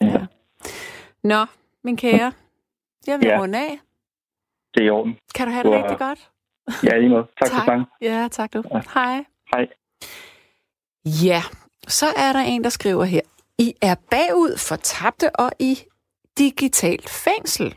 [0.00, 0.06] Ja.
[0.06, 0.26] ja.
[1.24, 1.44] Nå,
[1.84, 2.32] min kære,
[3.06, 3.38] jeg vil ja.
[3.40, 3.78] runde af.
[4.74, 5.16] Det er i orden.
[5.34, 6.30] Kan du have det du rigtig godt?
[6.84, 7.22] Ja, lige måde.
[7.22, 7.58] Tak, tak.
[7.58, 7.86] for sangen.
[8.00, 8.62] Ja, tak du.
[8.74, 8.80] Ja.
[8.94, 9.24] Hej.
[9.54, 9.66] Hej.
[11.04, 11.42] Ja,
[11.88, 13.20] så er der en, der skriver her.
[13.58, 15.78] I er bagud for tabte og i
[16.38, 17.76] digitalt fængsel.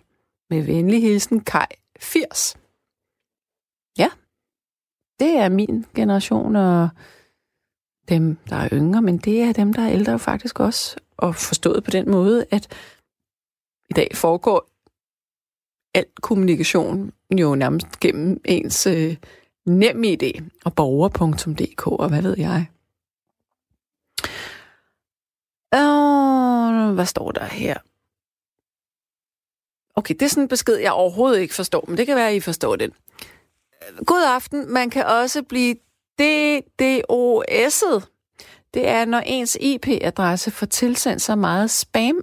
[0.50, 1.66] Med venlig hilsen Kai
[2.00, 2.58] 80.
[5.20, 6.90] Det er min generation og
[8.10, 10.98] dem, der er yngre, men det er dem, der er ældre faktisk også.
[11.18, 12.68] Og forstået på den måde, at
[13.90, 14.70] i dag foregår
[15.94, 19.18] al kommunikation jo nærmest gennem ens øh,
[19.66, 20.24] NemID
[20.66, 22.66] og borger.dk og hvad ved jeg.
[25.72, 27.78] Og hvad står der her?
[29.96, 32.36] Okay, det er sådan en besked, jeg overhovedet ikke forstår, men det kan være, at
[32.36, 32.92] I forstår den.
[34.06, 34.74] God aften.
[34.74, 35.76] Man kan også blive
[36.22, 38.12] DDoS'et.
[38.74, 42.22] Det er, når ens IP-adresse får tilsendt så meget spam,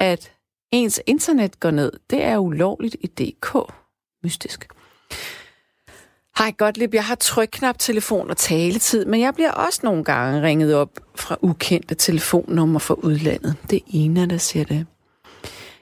[0.00, 0.32] at
[0.72, 1.92] ens internet går ned.
[2.10, 3.56] Det er ulovligt i DK.
[4.22, 4.68] Mystisk.
[6.38, 10.74] Hej Gottlieb, jeg har trykknap, telefon og taletid, men jeg bliver også nogle gange ringet
[10.74, 13.56] op fra ukendte telefonnummer fra udlandet.
[13.70, 14.86] Det er Ina, der siger det.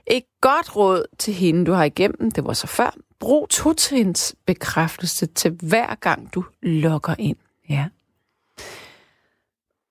[0.07, 2.95] Et godt råd til hende, du har igennem, det var så før.
[3.19, 7.37] Brug totrinds bekræftelse til hver gang, du logger ind.
[7.69, 7.89] Ja.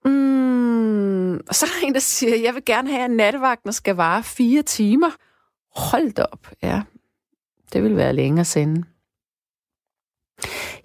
[0.06, 3.96] Mm, og så er der en, der siger, jeg vil gerne have, at nattevagten skal
[3.96, 5.12] vare fire timer.
[5.76, 6.82] Hold da op, ja.
[7.74, 8.84] Det vil være længere sende.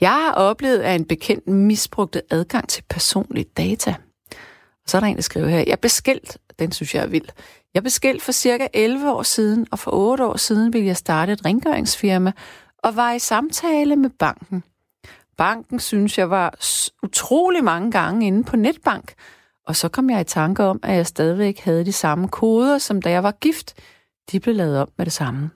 [0.01, 3.95] Jeg har oplevet, at en bekendt misbrugte adgang til personlige data.
[4.85, 7.07] Og så er der en, der skriver her, jeg blev skilt, den synes jeg er
[7.07, 7.29] vild.
[7.75, 10.97] Jeg blev skilt for cirka 11 år siden, og for 8 år siden ville jeg
[10.97, 12.33] starte et rengøringsfirma,
[12.79, 14.65] og var i samtale med banken.
[15.37, 16.55] Banken synes jeg var
[17.03, 19.15] utrolig mange gange inde på netbank,
[19.67, 23.03] og så kom jeg i tanke om, at jeg stadigvæk havde de samme koder, som
[23.03, 23.75] da jeg var gift.
[24.33, 25.51] De blev lavet op med det samme.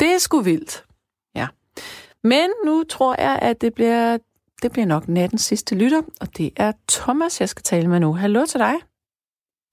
[0.00, 0.84] Det er sgu vildt.
[1.34, 1.48] Ja.
[2.24, 4.18] Men nu tror jeg, at det bliver,
[4.62, 8.14] det bliver nok nattens sidste lytter, og det er Thomas, jeg skal tale med nu.
[8.14, 8.74] Hallo til dig.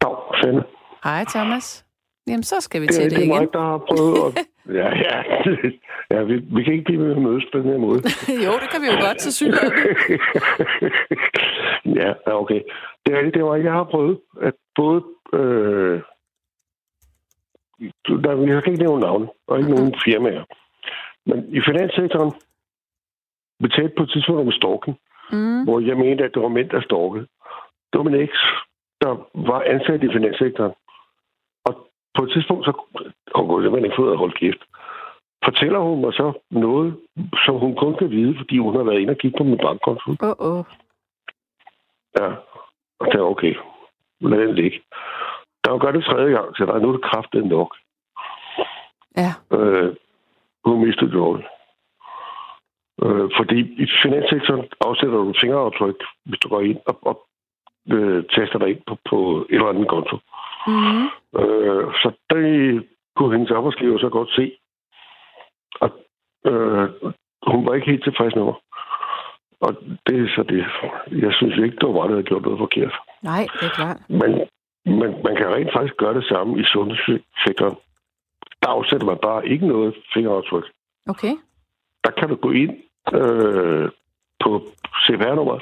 [0.01, 0.80] Dag, Fenne.
[1.03, 1.85] Hej, Thomas.
[2.27, 3.29] Jamen, så skal vi det, til det, det igen.
[3.29, 4.45] Det er mig, der har prøvet at...
[4.79, 5.23] ja, ja.
[6.11, 7.99] ja vi, vi kan ikke blive med at mødes på den her måde.
[8.45, 9.47] jo, det kan vi jo godt til syg.
[12.01, 12.61] ja, okay.
[13.05, 15.03] Det er det var, jeg har prøvet, at både...
[15.33, 16.01] Øh,
[18.23, 20.43] der, jeg kan ikke nævne navn, og ikke nogen firmaer.
[21.25, 22.31] Men i finanssektoren
[23.59, 24.97] betalte på et tidspunkt om stalking,
[25.31, 25.63] mm.
[25.63, 27.27] hvor jeg mente, at det var mænd, der stalkede.
[27.89, 28.41] Det var min eks,
[29.01, 29.13] der
[29.49, 30.73] var ansat i finanssektoren.
[31.65, 31.73] Og
[32.15, 32.71] på et tidspunkt, så
[33.35, 34.61] hun kunne simpelthen ikke få at holde kæft.
[35.45, 36.99] Fortæller hun mig så noget,
[37.45, 40.11] som hun kun kan vide, fordi hun har været inde og kigge på min bankkonto.
[40.11, 40.65] Åh, oh, oh.
[42.19, 42.27] Ja,
[42.99, 43.55] og det er okay.
[44.21, 44.81] Lad den ligge.
[45.63, 47.75] Der godt det tredje gang, så der er nu det kraftigt nok.
[49.17, 49.31] Ja.
[49.57, 49.95] Øh,
[50.65, 51.45] hun mistede jobbet.
[53.03, 57.27] Øh, fordi i finanssektoren afsætter du fingeraftryk, hvis du går ind og, og
[57.89, 60.17] øh, taster dig ind på, på et eller andet konto.
[60.67, 61.03] Mm.
[61.41, 62.47] Øh, så det
[63.15, 64.57] kunne hendes arbejdsgiver så godt se.
[65.81, 65.89] Og
[66.45, 66.89] øh,
[67.47, 68.53] hun var ikke helt tilfreds med mig.
[69.61, 69.71] Og
[70.07, 70.65] det er så det.
[71.23, 72.95] Jeg synes ikke, det var mig, der havde gjort noget forkert.
[73.21, 73.97] Nej, det er klart.
[74.09, 74.31] Men,
[74.85, 77.77] men man kan rent faktisk gøre det samme i sundhedssektoren.
[78.61, 80.65] Der afsætter man bare ikke noget fingeraftryk.
[81.09, 81.33] Okay.
[82.03, 82.73] Der kan du gå ind
[83.13, 83.89] øh,
[84.43, 84.49] på
[85.03, 85.61] CPR-nummeret,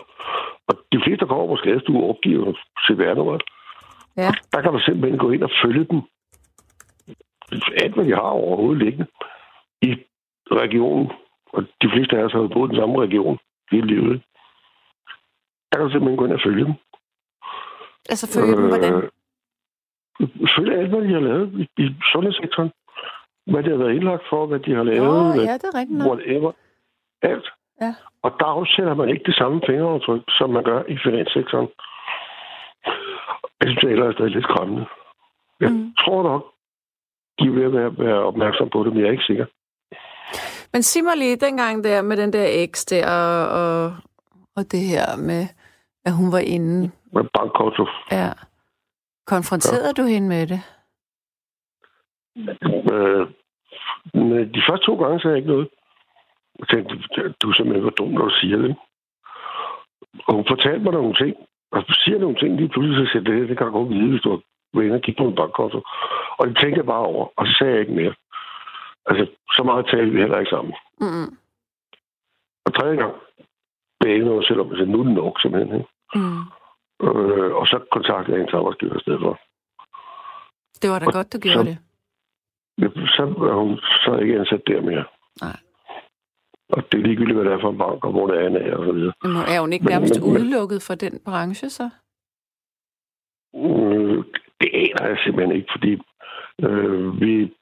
[0.69, 2.53] og de fleste, der kommer på skadestue, opgiver
[2.85, 3.43] CPR-nummeret.
[4.17, 4.31] Ja.
[4.51, 6.01] Der kan du simpelthen gå ind og følge dem.
[7.81, 9.07] Alt, hvad de har overhovedet liggende
[9.81, 9.89] i
[10.51, 11.11] regionen.
[11.53, 13.37] Og de fleste af os har boet i den samme region
[13.71, 14.21] hele livet.
[15.69, 16.73] Der kan du simpelthen gå ind og følge dem.
[18.09, 18.93] Altså følge dem, hvordan?
[18.93, 19.09] Øh,
[20.57, 22.71] følge alt, hvad de har lavet i, i sundhedssektoren.
[23.51, 25.33] Hvad de har været indlagt for, hvad de har lavet.
[25.35, 26.05] Hvad, ja, det er rigtigt.
[26.09, 26.51] Whatever.
[27.21, 27.47] Alt.
[27.81, 27.95] Ja.
[28.21, 31.67] Og der afsætter man ikke det samme fingeraftryk, som man gør i finanssektoren.
[33.59, 34.85] Jeg synes ellers, det er lidt skræmmende.
[35.59, 35.93] Jeg Mm.
[36.05, 36.43] tror nok,
[37.39, 39.45] de er ved at være, opmærksom på det, men jeg er ikke sikker.
[40.73, 43.95] Men sig mig lige, dengang der med den der eks der, og, og,
[44.55, 45.43] og det her med,
[46.05, 46.91] at hun var inde.
[47.13, 47.85] Med bankkonto.
[48.11, 48.29] Ja.
[49.27, 50.01] Konfronterede ja.
[50.01, 50.61] du hende med det?
[52.93, 53.27] Øh,
[54.55, 55.69] de første to gange sagde jeg ikke noget.
[56.59, 56.93] Jeg tænkte,
[57.41, 58.75] du er simpelthen for dum, når du siger det.
[60.27, 61.35] Og hun fortalte mig nogle ting.
[61.71, 64.21] Og siger nogle ting, lige pludselig så siger det, det kan jeg godt vide, hvis
[64.21, 64.41] du
[64.73, 65.79] var inde og kigge på en bankkonto.
[66.39, 68.13] Og det tænkte jeg bare over, og så sagde jeg ikke mere.
[69.05, 69.23] Altså,
[69.55, 70.73] så meget talte vi heller ikke sammen.
[71.01, 71.29] Mm.
[72.65, 73.13] Og tredje gang
[73.99, 75.75] blev jeg selvom jeg sagde, nu er det nok simpelthen.
[75.79, 75.89] Ikke?
[76.15, 76.41] Mm.
[77.07, 79.33] Øh, og så kontaktede jeg en arbejdsgiver i stedet for.
[80.81, 81.77] Det var da Og godt, du gjorde så- det.
[83.15, 85.05] Så er hun så ikke ansat der mere.
[85.41, 85.57] Nej.
[86.69, 88.75] Og det er ligegyldigt, hvad det er for en bank, og hvor det er, er,
[88.77, 89.13] og så videre.
[89.23, 91.89] Men er hun ikke Men- nærmest men- udelukket fra den branche, så?
[93.55, 94.17] Øh,
[94.61, 95.91] det aner jeg simpelthen ikke, fordi
[96.63, 97.53] øh, vi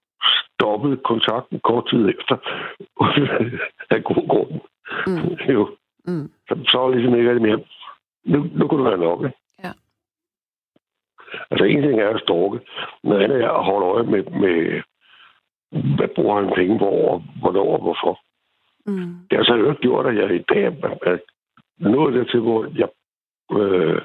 [0.53, 2.36] stoppede kontakten kort tid efter
[3.95, 4.51] af god grund.
[5.08, 5.53] Mm.
[5.53, 5.76] jo,
[6.10, 6.32] Mm.
[6.47, 7.60] så, så var det ligesom ikke rigtig mere.
[8.26, 9.38] Nu, nu kunne det være nok, ikke?
[9.64, 9.72] Ja.
[11.51, 12.60] Altså, en ting er at storke.
[13.03, 14.82] Noget andet er at holde øje med, med
[15.97, 18.20] hvad bruger han penge på, og hvornår og hvorfor.
[18.88, 19.16] Mm.
[19.30, 21.18] Det har så øvrigt gjort, at jeg i dag er
[21.80, 22.90] nået dertil, hvor jeg
[23.60, 24.02] øh,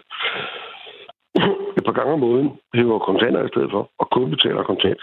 [1.76, 5.02] et par gange om måneden hæver kontanter i stedet for, og kun betaler kontant.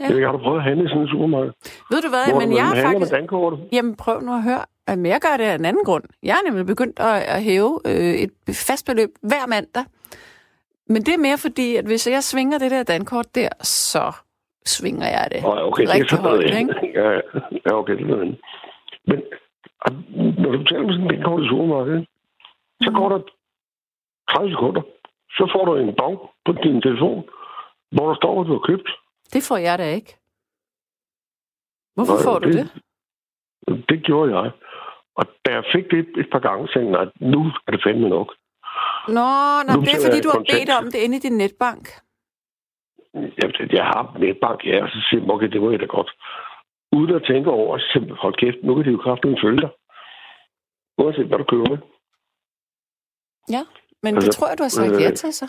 [0.00, 0.14] Ja.
[0.14, 1.52] Jeg har du prøvet at handle i sådan en supermarked?
[1.90, 3.12] Ved du hvad, hvor men jeg har faktisk...
[3.12, 3.58] med dankortet.
[3.72, 4.64] Jamen prøv nu at høre.
[4.88, 6.04] Jamen, jeg gør det af en anden grund.
[6.22, 8.30] Jeg er nemlig begyndt at, at hæve øh, et
[8.68, 9.84] fast beløb hver mandag.
[10.88, 14.12] Men det er mere fordi, at hvis jeg svinger det der dankort der, så
[14.66, 15.40] svinger jeg det.
[15.42, 16.76] Ja, okay, det er rigtig så noget højt, andet.
[17.66, 18.34] Ja, okay, det er.
[19.06, 19.18] Men
[20.42, 22.06] når du betaler med sådan en dankort i supermarkedet,
[22.80, 23.20] så går der
[24.30, 24.82] 30 sekunder.
[25.30, 27.28] Så får du en dong på din telefon,
[27.90, 28.88] hvor der står, hvad du har købt.
[29.32, 30.12] Det får jeg da ikke.
[31.94, 32.70] Hvorfor Nej, får du det?
[33.68, 33.88] det?
[33.88, 34.50] Det gjorde jeg.
[35.18, 38.28] Og da jeg fik det et par gange, tænkte jeg, nu er det fandme nok.
[39.08, 39.28] Nå,
[39.66, 41.84] nå Nu det er fordi, du har bedt om det inde i din netbank.
[43.14, 43.48] Jeg,
[43.78, 46.10] jeg har netbank, ja, og så siger jeg, okay, det var jeg da godt.
[46.96, 49.70] Uden at tænke over, jeg, hold kæft, nu kan de jo kraftigt følge dig.
[50.98, 51.78] Uanset hvad du køber med.
[54.02, 55.46] Men altså, det tror jeg, du har sagt øh, ja til, så?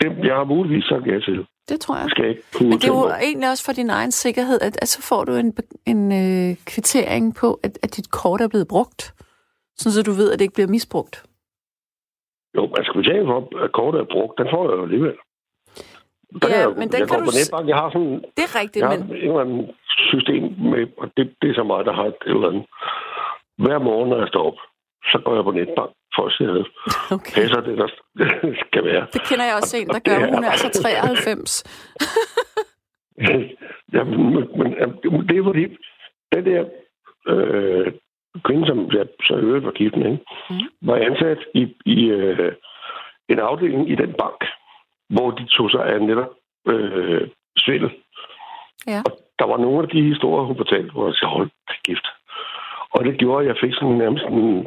[0.00, 1.46] Det, jeg har muligvis sagt ja til.
[1.68, 2.10] Det tror jeg.
[2.10, 4.88] Skal jeg ikke Men det er jo egentlig også for din egen sikkerhed, at, at
[4.88, 5.50] så får du en,
[5.92, 9.02] en øh, kvittering på, at, at dit kort er blevet brugt,
[9.76, 11.14] sådan så du ved, at det ikke bliver misbrugt.
[12.56, 14.38] Jo, man skal betale for, at kortet er brugt.
[14.38, 15.16] Den får jeg jo alligevel.
[16.40, 17.24] Der ja, jeg, men den jeg kan du...
[17.24, 18.16] på netbank, jeg har sådan...
[18.36, 19.02] Det er rigtigt, jeg men...
[19.06, 19.70] har et eller andet
[20.12, 22.66] system med, og det, det er så mig, der har et eller andet.
[23.64, 24.58] Hver morgen, når jeg står op,
[25.10, 26.66] så går jeg på netbank for at se, at
[27.16, 27.34] okay.
[27.34, 27.88] passer det, der
[28.66, 29.06] skal være.
[29.12, 30.18] Det kender jeg også en, der gør.
[30.34, 31.64] Hun er altså 93.
[33.94, 34.18] ja, men,
[34.58, 34.68] men,
[35.28, 35.64] det er fordi,
[36.34, 36.64] den der
[37.28, 37.92] øh,
[38.44, 40.10] kvinde, som jeg så øvrigt var gift med,
[40.50, 40.88] mm.
[40.88, 42.52] var ansat i, i øh,
[43.28, 44.40] en afdeling i den bank,
[45.14, 46.30] hvor de tog sig af netop
[46.66, 47.90] øh, svindel.
[48.86, 49.00] Ja.
[49.06, 51.50] Og der var nogle af de historier, hun fortalte, hvor jeg sagde, hold
[51.84, 52.06] gift.
[52.94, 54.66] Og det gjorde, at jeg fik sådan nærmest en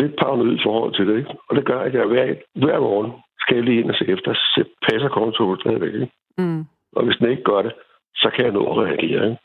[0.00, 1.16] lidt paranoid forhold til det.
[1.18, 1.34] Ikke?
[1.48, 4.34] Og det gør, at jeg hver, hver morgen skal jeg lige ind og se efter,
[4.34, 5.94] så passer kontoen stadigvæk.
[5.94, 6.10] Ikke?
[6.38, 6.64] Mm.
[6.96, 7.72] Og hvis den ikke gør det,
[8.14, 9.24] så kan jeg nå at reagere.
[9.30, 9.40] Ikke?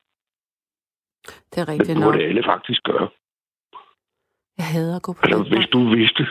[1.52, 2.04] Det er rigtigt nok.
[2.04, 3.08] Det burde alle faktisk gøre.
[4.58, 6.24] Jeg hader at gå på altså, hvis du vidste.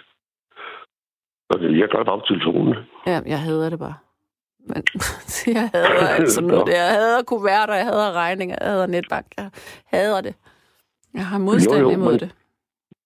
[1.60, 2.74] Jeg gør det på telefonen.
[3.06, 3.94] Ja, jeg hader det bare.
[4.68, 4.82] Men
[5.56, 6.68] jeg hader altså noget.
[6.68, 9.26] Jeg hader kuverter, jeg hader regninger, jeg hader netbank.
[9.36, 9.50] Jeg
[9.86, 10.34] hader det.
[11.14, 12.30] Jeg har modstand jo, jo, imod men, det.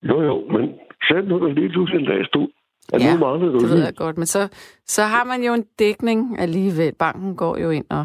[0.02, 0.74] Jo, jo, men
[1.08, 2.48] sæt nu der lige pludselig en dag stod.
[2.92, 4.18] Er ja, nu det ved jeg godt.
[4.18, 4.48] Men så,
[4.86, 6.94] så har man jo en dækning alligevel.
[6.94, 8.04] Banken går jo ind og,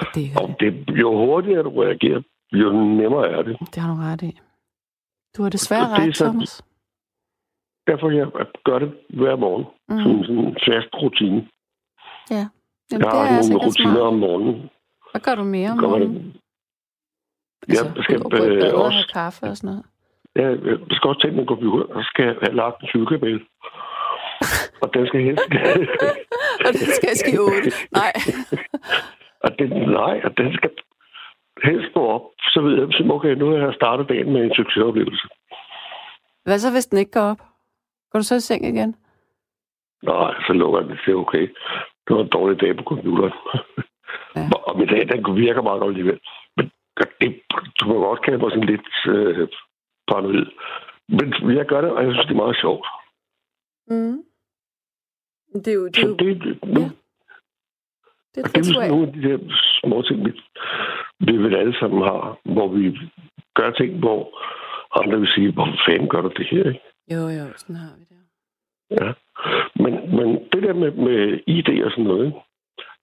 [0.00, 3.56] og det, og det, jo hurtigere du reagerer, jo nemmere er det.
[3.60, 4.40] Det har du ret i.
[5.36, 6.62] Du har desværre ret, så, Thomas.
[7.86, 8.26] Derfor jeg
[8.64, 9.64] gør det hver morgen.
[9.88, 10.02] Mm.
[10.02, 11.48] Som sådan en fast rutine.
[12.30, 12.44] Ja.
[12.90, 14.12] Jamen, jeg har nogle altså rutiner smart.
[14.12, 14.70] om morgenen.
[15.10, 16.36] Hvad gør du mere om morgenen?
[17.68, 18.98] Altså, jeg skal øh, også...
[18.98, 19.84] have kaffe og sådan noget?
[20.36, 23.40] Ja, jeg skal også tænke min computer, og så skal jeg have lagt en cykelkabel.
[24.82, 25.42] og den skal helst...
[26.66, 27.70] og den skal ske 8.
[28.00, 28.12] Nej.
[29.44, 29.68] og den,
[30.00, 30.70] nej, og den skal
[31.64, 34.54] helst gå op, så ved jeg, så okay, nu har jeg startet dagen med en
[34.54, 35.26] succesoplevelse.
[36.44, 37.42] Hvad så, hvis den ikke går op?
[38.12, 38.96] Går du så i seng igen?
[40.02, 40.90] Nej, så lukker den.
[40.90, 41.48] Det er okay.
[42.04, 43.32] Det var en dårlig dag på computeren.
[44.36, 44.50] Ja.
[44.66, 46.20] og min dag, den virker meget godt alligevel.
[46.56, 46.70] Men
[47.20, 47.40] det,
[47.80, 49.48] du må godt kalde mig sådan lidt øh,
[50.08, 50.46] paranoid.
[51.08, 52.86] Men jeg gør det, og jeg synes, det er meget sjovt.
[53.86, 54.18] Mm.
[55.54, 55.86] Det er jo...
[55.86, 56.16] Det er jo...
[56.16, 56.90] det, det, ja.
[58.34, 59.38] Det, det er sådan nogle af de der
[59.80, 60.32] små ting, vi,
[61.20, 62.98] vi vel alle sammen har, hvor vi
[63.54, 64.20] gør ting, hvor
[65.00, 66.91] andre vil sige, hvor fanden gør du det her, ikke?
[67.10, 68.18] Jo, jo, sådan har vi det.
[68.90, 69.12] Ja,
[69.82, 72.34] men, men det der med, med ID og sådan noget?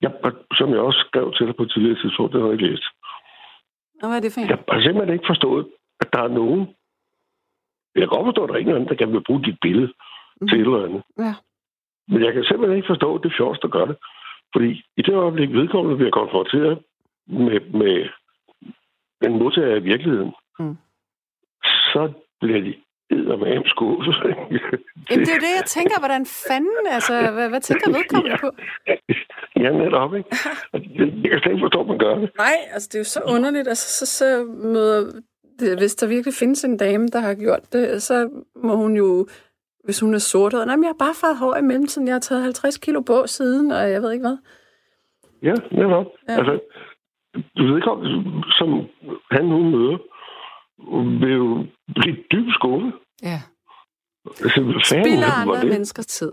[0.02, 0.12] Jeg,
[0.58, 2.84] som jeg også skrev til dig på et tidligere tidspunkt, det har jeg ikke læst.
[4.02, 5.66] Og hvad er det for Jeg har simpelthen ikke forstået,
[6.00, 6.60] at der er nogen...
[7.94, 9.92] Jeg kan godt forstå, at der er ingen anden, der kan vil bruge dit billede
[10.40, 10.48] mm.
[10.48, 11.02] til et eller andet.
[11.18, 11.34] Ja.
[12.08, 13.96] Men jeg kan simpelthen ikke forstå, at det er fjords, der gør det.
[14.54, 16.82] Fordi i det øjeblik, vedkommende bliver konfronteret
[17.26, 18.08] med, med
[19.26, 20.76] en modtager af virkeligheden, mm.
[21.92, 22.74] så bliver de
[23.10, 24.14] med skuffet.
[25.10, 25.98] Jamen, det er jo det, jeg tænker.
[25.98, 28.40] Hvordan fanden, altså, hvad, hvad tænker vedkommende ja.
[28.40, 28.50] på?
[29.56, 30.28] Ja, netop, ikke?
[31.22, 32.30] Jeg kan slet ikke forstå, at man gør det.
[32.38, 33.68] Nej, altså, det er jo så underligt.
[33.68, 35.00] Altså, så, så møder,
[35.78, 39.26] hvis der virkelig findes en dame, der har gjort det, så må hun jo,
[39.84, 42.08] hvis hun er sort, nej, jeg har bare fået hår i mellemtiden.
[42.08, 44.38] Jeg har taget 50 kilo på siden, og jeg ved ikke hvad.
[45.42, 46.06] Ja, netop.
[46.28, 46.36] Ja.
[46.38, 46.58] Altså,
[47.56, 47.90] du ved ikke,
[48.58, 48.68] som
[49.30, 49.98] han, hun møder,
[51.20, 52.92] vil jo blive dybt skuffet.
[53.22, 53.40] Ja.
[54.26, 55.68] Altså, Spiller andre det?
[55.68, 56.32] menneskers tid.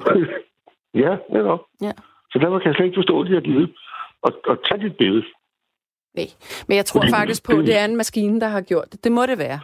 [1.04, 1.60] ja, netop.
[1.82, 1.92] Ja.
[2.32, 3.76] Så derfor kan jeg slet ikke forstå, at de har givet
[4.22, 5.26] og, og tage dit billede.
[6.16, 6.28] Nej,
[6.68, 9.04] men jeg tror Fordi, faktisk på, at det er en maskine, der har gjort det.
[9.04, 9.60] Det må det være.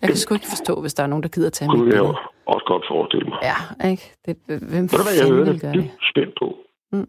[0.00, 2.08] Jeg kan sgu ikke forstå, hvis der er nogen, der gider tage mit billede.
[2.08, 3.38] Det også godt forestille mig.
[3.50, 4.04] Ja, ikke?
[4.26, 5.62] Det, hvem Ved du hvad, jeg hører det?
[5.62, 6.46] Det spændt på.
[6.92, 7.08] Mm.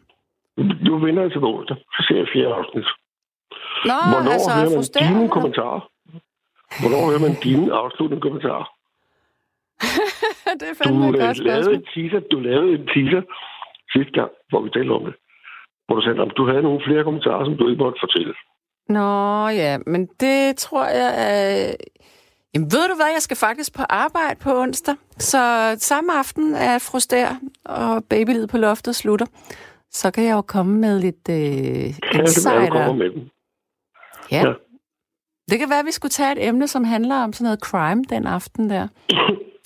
[0.87, 2.87] Nu vinder jeg til onsdag, så ser jeg fjerde afsnit.
[3.89, 5.81] Nå, Hvornår altså, hører man dine kommentarer?
[6.81, 8.67] Hvornår hører man dine afsluttende kommentarer?
[10.59, 13.21] det er fandme du, et godt lavede en teaser, du lavede en teaser
[13.93, 15.15] sidste gang, hvor vi talte om det.
[15.85, 18.33] Hvor du sagde, at du havde nogle flere kommentarer, som du ikke måtte fortælle.
[18.89, 19.09] Nå
[19.47, 21.73] ja, men det tror jeg er...
[22.53, 24.95] Jamen ved du hvad, jeg skal faktisk på arbejde på onsdag.
[25.17, 25.41] Så
[25.79, 27.27] samme aften er frustær,
[27.65, 29.25] og babylivet på loftet slutter.
[29.91, 32.53] Så kan jeg jo komme med lidt øh, insider.
[32.53, 33.29] Ja, det med dem.
[34.31, 34.47] Ja.
[34.47, 34.53] ja.
[35.49, 38.03] Det kan være, at vi skulle tage et emne, som handler om sådan noget crime
[38.03, 38.87] den aften der.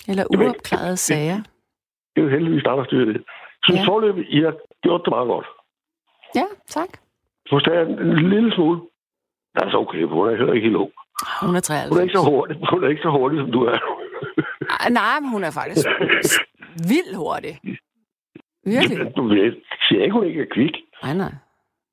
[0.10, 1.40] Eller uopklarede sager.
[2.16, 3.24] Det er jo heldigvis dig, der styrer det.
[3.66, 3.84] Så ja.
[3.88, 4.54] forløb, I har
[4.84, 5.48] gjort det meget godt.
[6.36, 6.90] Ja, tak.
[7.50, 8.80] Forstår en lille smule.
[9.54, 10.92] Det er så okay, hun er heller ikke helt ung.
[11.42, 11.90] Hun er 93.
[11.90, 13.78] Hun er ikke så hurtig, hun er ikke så hurtig som du er.
[14.80, 15.88] Ah, Nej, men hun er faktisk
[16.94, 17.54] vildt hurtig.
[18.66, 19.16] Virkelig?
[19.18, 19.52] Du ved,
[19.88, 20.76] siger ikke, hun ikke er kvik.
[21.04, 21.34] Nej, nej.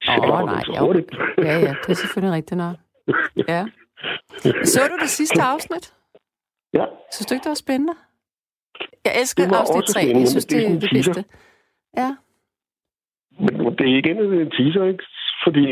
[0.09, 0.85] Åh, hun nej, så jo.
[0.87, 1.11] hurtigt.
[1.39, 2.77] Ja, ja, det er selvfølgelig rigtigt nok.
[3.49, 3.67] Ja.
[4.65, 5.95] Så du det sidste afsnit?
[6.73, 7.95] Ja, Synes du ikke, det var spændende?
[9.05, 10.01] Jeg elsker afsnit også 3.
[10.01, 11.25] spændende, Jeg synes, det det er det bedste.
[11.97, 12.17] Ja.
[13.39, 15.05] men det er igen en teaser, ikke?
[15.45, 15.65] Fordi...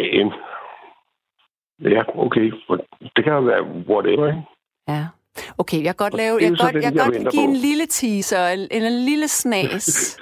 [0.00, 0.26] Øh,
[1.92, 2.52] ja, okay.
[3.16, 4.42] Det kan være whatever, ikke?
[4.88, 5.06] Ja.
[5.58, 7.50] Okay, jeg kan godt, lave, jeg godt, den, jeg jeg godt give på.
[7.50, 10.18] en lille teaser, en, en lille snas.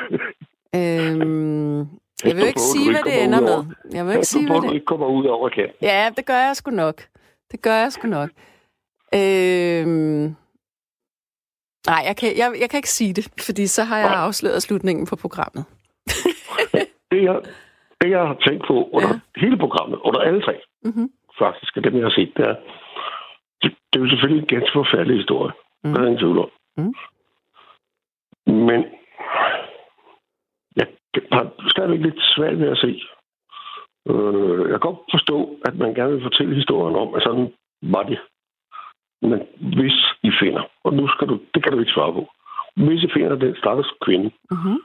[0.78, 1.80] øhm,
[2.24, 3.74] jeg vil jo ikke sige, hvad det ender med.
[3.94, 4.74] Jeg vil ikke sige, hvad det...
[4.74, 5.76] ikke kommer ud over kanten.
[5.82, 6.96] Ja, det gør jeg sgu nok.
[7.52, 8.30] Det gør jeg sgu nok.
[9.14, 10.36] Øhm...
[11.86, 14.24] Nej, jeg kan, jeg, jeg kan ikke sige det, fordi så har jeg Nej.
[14.24, 15.64] afsløret slutningen på programmet.
[17.12, 17.40] Det, jeg,
[18.00, 19.40] det, jeg har tænkt på under ja.
[19.40, 20.54] hele programmet, under alle tre,
[20.84, 21.08] Mm-hmm.
[21.38, 22.56] faktisk, af dem, jeg har set, det er,
[23.62, 25.52] det, det er jo selvfølgelig en ganske forfærdelig historie.
[25.84, 25.92] Mm.
[25.92, 26.50] Der er ingen tvivl om.
[26.76, 26.94] Mm.
[28.68, 28.84] Men
[31.32, 33.02] har stadigvæk lidt svært ved at se.
[34.10, 37.52] Øh, jeg kan godt forstå, at man gerne vil fortælle historien om, at sådan
[37.82, 38.18] var det.
[39.22, 39.40] Men
[39.76, 42.28] hvis I finder, og nu skal du, det kan du ikke svare på,
[42.76, 44.78] hvis I finder den stakkels kvinde, Mm-hmm.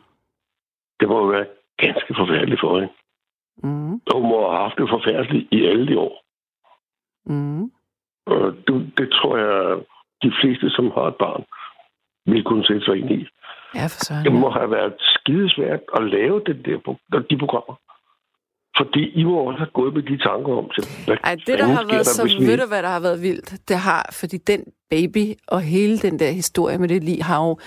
[1.00, 1.46] det må jo være
[1.78, 2.94] ganske forfærdeligt for hende.
[3.64, 4.02] Mm-hmm.
[4.08, 6.24] Og hun må have haft det forfærdeligt i alle de år.
[7.26, 7.72] Mm-hmm.
[8.26, 9.80] Og det, det tror jeg,
[10.24, 11.44] de fleste, som har et barn,
[12.26, 13.28] vil kunne sætte sig ind i.
[13.76, 14.26] Ja, for søren.
[14.26, 14.94] Det må have været
[15.28, 17.76] skidesvært at lave det der, de programmer.
[18.78, 21.66] Fordi I må også have gået med de tanker om, til, hvad Ej, det der
[21.66, 23.68] har været der, så, vi- ved du hvad der har været vildt?
[23.68, 27.58] Det har, fordi den baby og hele den der historie med det lige har jo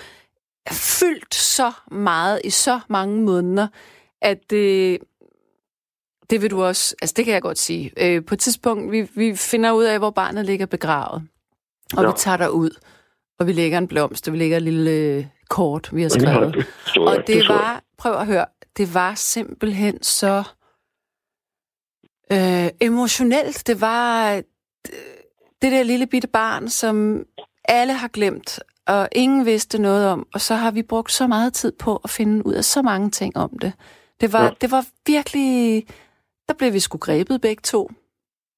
[0.71, 3.67] fyldt så meget i så mange måneder,
[4.21, 4.97] at det,
[6.29, 7.91] det vil du også, altså det kan jeg godt sige.
[8.01, 11.23] Øh, på et tidspunkt, vi, vi finder ud af, hvor barnet ligger begravet,
[11.97, 12.07] og Ja.
[12.09, 12.69] vi tager ud
[13.41, 16.19] og vi lægger en blomst, og vi lægger et lille øh, kort, vi har Ja,
[16.19, 16.53] skrevet.
[16.55, 17.45] det så jeg, Og det jeg.
[17.49, 18.45] var, prøv at høre,
[18.77, 20.43] det var simpelthen så
[22.31, 23.67] øh, emotionelt.
[23.67, 24.43] Det var øh,
[25.61, 27.23] det der lille bitte barn, som
[27.65, 30.27] alle har glemt, og ingen vidste noget om.
[30.33, 33.09] Og så har vi brugt så meget tid på at finde ud af så mange
[33.09, 33.73] ting om det.
[34.21, 34.45] Det var, Ja.
[34.45, 34.51] ja.
[34.61, 35.85] det var virkelig...
[36.47, 37.91] Der blev vi sgu grebet begge to.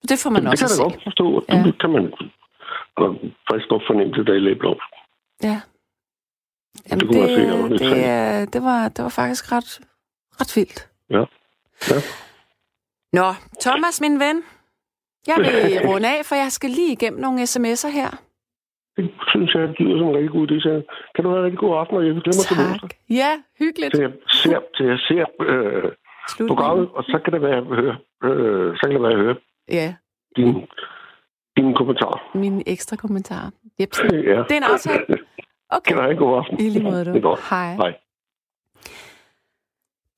[0.09, 1.43] Det får man det også kan at jeg da godt forstå.
[1.49, 1.63] Ja.
[1.63, 2.13] Det kan man
[2.95, 3.19] og
[3.49, 4.79] faktisk godt fornemme det, i læbblom.
[5.43, 5.61] Ja.
[6.89, 7.29] Jamen, Det kunne man
[7.77, 9.79] se, det, det, det, var, det var faktisk ret,
[10.41, 10.89] ret vildt.
[11.09, 11.23] Ja.
[11.91, 11.99] Ja.
[13.13, 13.27] Nå,
[13.61, 14.43] Thomas, min ven.
[15.27, 18.09] Jeg vil runde af, for jeg skal lige igennem nogle sms'er her.
[18.97, 20.59] Det synes jeg, det lyder som en rigtig god idé.
[20.61, 20.81] Så
[21.15, 22.89] kan du have en rigtig god aften, og jeg glemmer til onsdag.
[23.09, 23.93] Ja, hyggeligt.
[23.95, 24.11] Til jeg
[24.43, 25.91] ser, til jeg ser øh,
[26.29, 26.47] Slut.
[26.47, 27.61] programmet, og så kan det være,
[28.27, 29.35] øh, så kan det være, at høre
[29.71, 29.93] Ja,
[30.35, 30.67] din,
[31.57, 32.31] din kommentar.
[32.35, 33.49] mine ekstra kommentarer.
[33.79, 33.99] Jeps.
[34.11, 34.17] Ja.
[34.17, 35.05] Det er en aftale.
[35.69, 35.95] Okay.
[35.95, 36.59] Kan god aften?
[36.59, 37.19] I lige måde, Det er du.
[37.21, 37.39] godt.
[37.49, 37.75] Hej.
[37.75, 37.93] Hej.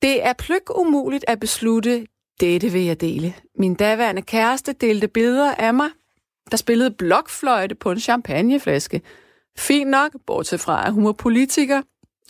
[0.02, 2.06] Det er pløk umuligt at beslutte,
[2.40, 3.34] dette vil jeg dele.
[3.58, 5.88] Min daværende kæreste delte billeder af mig,
[6.50, 9.00] der spillede blokfløjte på en champagneflaske.
[9.58, 11.82] Fint nok, bortset fra, at hun var politiker,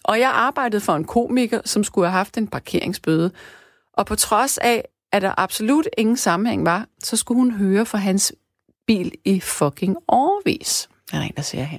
[0.04, 3.30] og jeg arbejdede for en komiker, som skulle have haft en parkeringsbøde.
[3.92, 7.98] Og på trods af, at der absolut ingen sammenhæng var, så skulle hun høre fra
[7.98, 8.34] hans
[8.87, 11.78] bil i fucking årvis, Er der en, der siger her.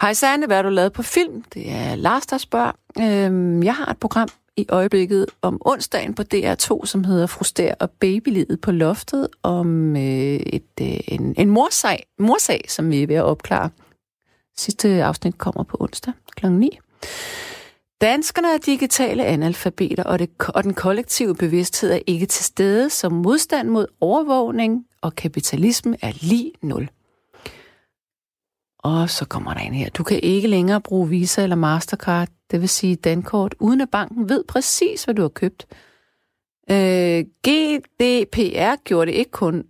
[0.00, 1.42] Hej Sande, hvad har du lavet på film?
[1.54, 2.72] Det er Lars, der spørger.
[3.00, 7.90] Øhm, jeg har et program i øjeblikket om onsdagen på DR2, som hedder Fruster og
[7.90, 13.16] babylivet på loftet, om øh, et, øh, en, en morsag, morsag, som vi er ved
[13.16, 13.70] at opklare.
[14.56, 16.46] Sidste afsnit kommer på onsdag kl.
[16.46, 16.78] 9.
[18.00, 23.12] Danskerne er digitale analfabeter, og, det, og den kollektive bevidsthed er ikke til stede, som
[23.12, 26.88] modstand mod overvågning og kapitalisme er lige nul.
[28.78, 29.90] Og så kommer der en her.
[29.90, 34.28] Du kan ikke længere bruge Visa eller Mastercard, det vil sige Dankort, uden at banken
[34.28, 35.66] ved præcis, hvad du har købt.
[36.70, 39.64] Øh, GDPR gjorde det ikke kun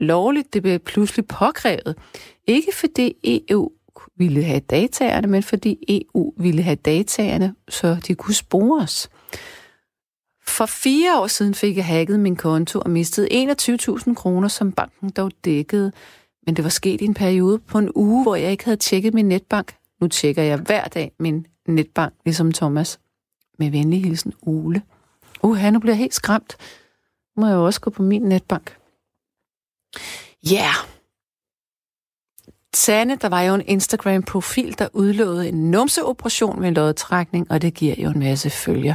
[0.00, 1.96] lovligt, det blev pludselig påkrævet.
[2.46, 3.14] Ikke fordi
[3.48, 3.70] EU
[4.16, 9.10] ville have dataerne, men fordi EU ville have dataerne, så de kunne spore os.
[10.48, 15.10] For fire år siden fik jeg hacket min konto og mistede 21.000 kroner, som banken
[15.10, 15.92] dog dækkede.
[16.46, 19.14] Men det var sket i en periode på en uge, hvor jeg ikke havde tjekket
[19.14, 19.74] min netbank.
[20.00, 23.00] Nu tjekker jeg hver dag min netbank, ligesom Thomas.
[23.58, 24.82] Med venlig hilsen, Ole.
[25.42, 26.56] Uha, nu bliver jeg helt skræmt.
[27.36, 28.76] Nu må jeg jo også gå på min netbank.
[30.50, 30.56] Ja.
[30.56, 30.74] Yeah.
[32.74, 37.94] Sande, der var jo en Instagram-profil, der udlovede en numseoperation med lodtrækning, og det giver
[37.98, 38.94] jo en masse følger.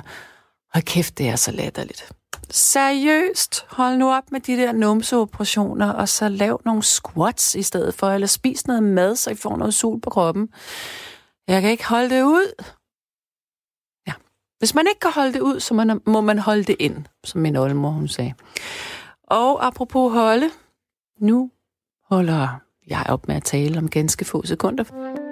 [0.73, 2.11] Og kæft, det er så latterligt.
[2.49, 7.93] Seriøst, hold nu op med de der numseoperationer, og så lav nogle squats i stedet
[7.93, 10.49] for, eller spis noget mad, så I får noget sol på kroppen.
[11.47, 12.63] Jeg kan ikke holde det ud.
[14.07, 14.13] Ja.
[14.59, 17.41] Hvis man ikke kan holde det ud, så man, må man holde det ind, som
[17.41, 18.33] min oldemor hun sagde.
[19.23, 20.49] Og apropos holde,
[21.19, 21.51] nu
[22.09, 22.47] holder
[22.87, 25.22] jeg op med at tale om ganske få sekunder.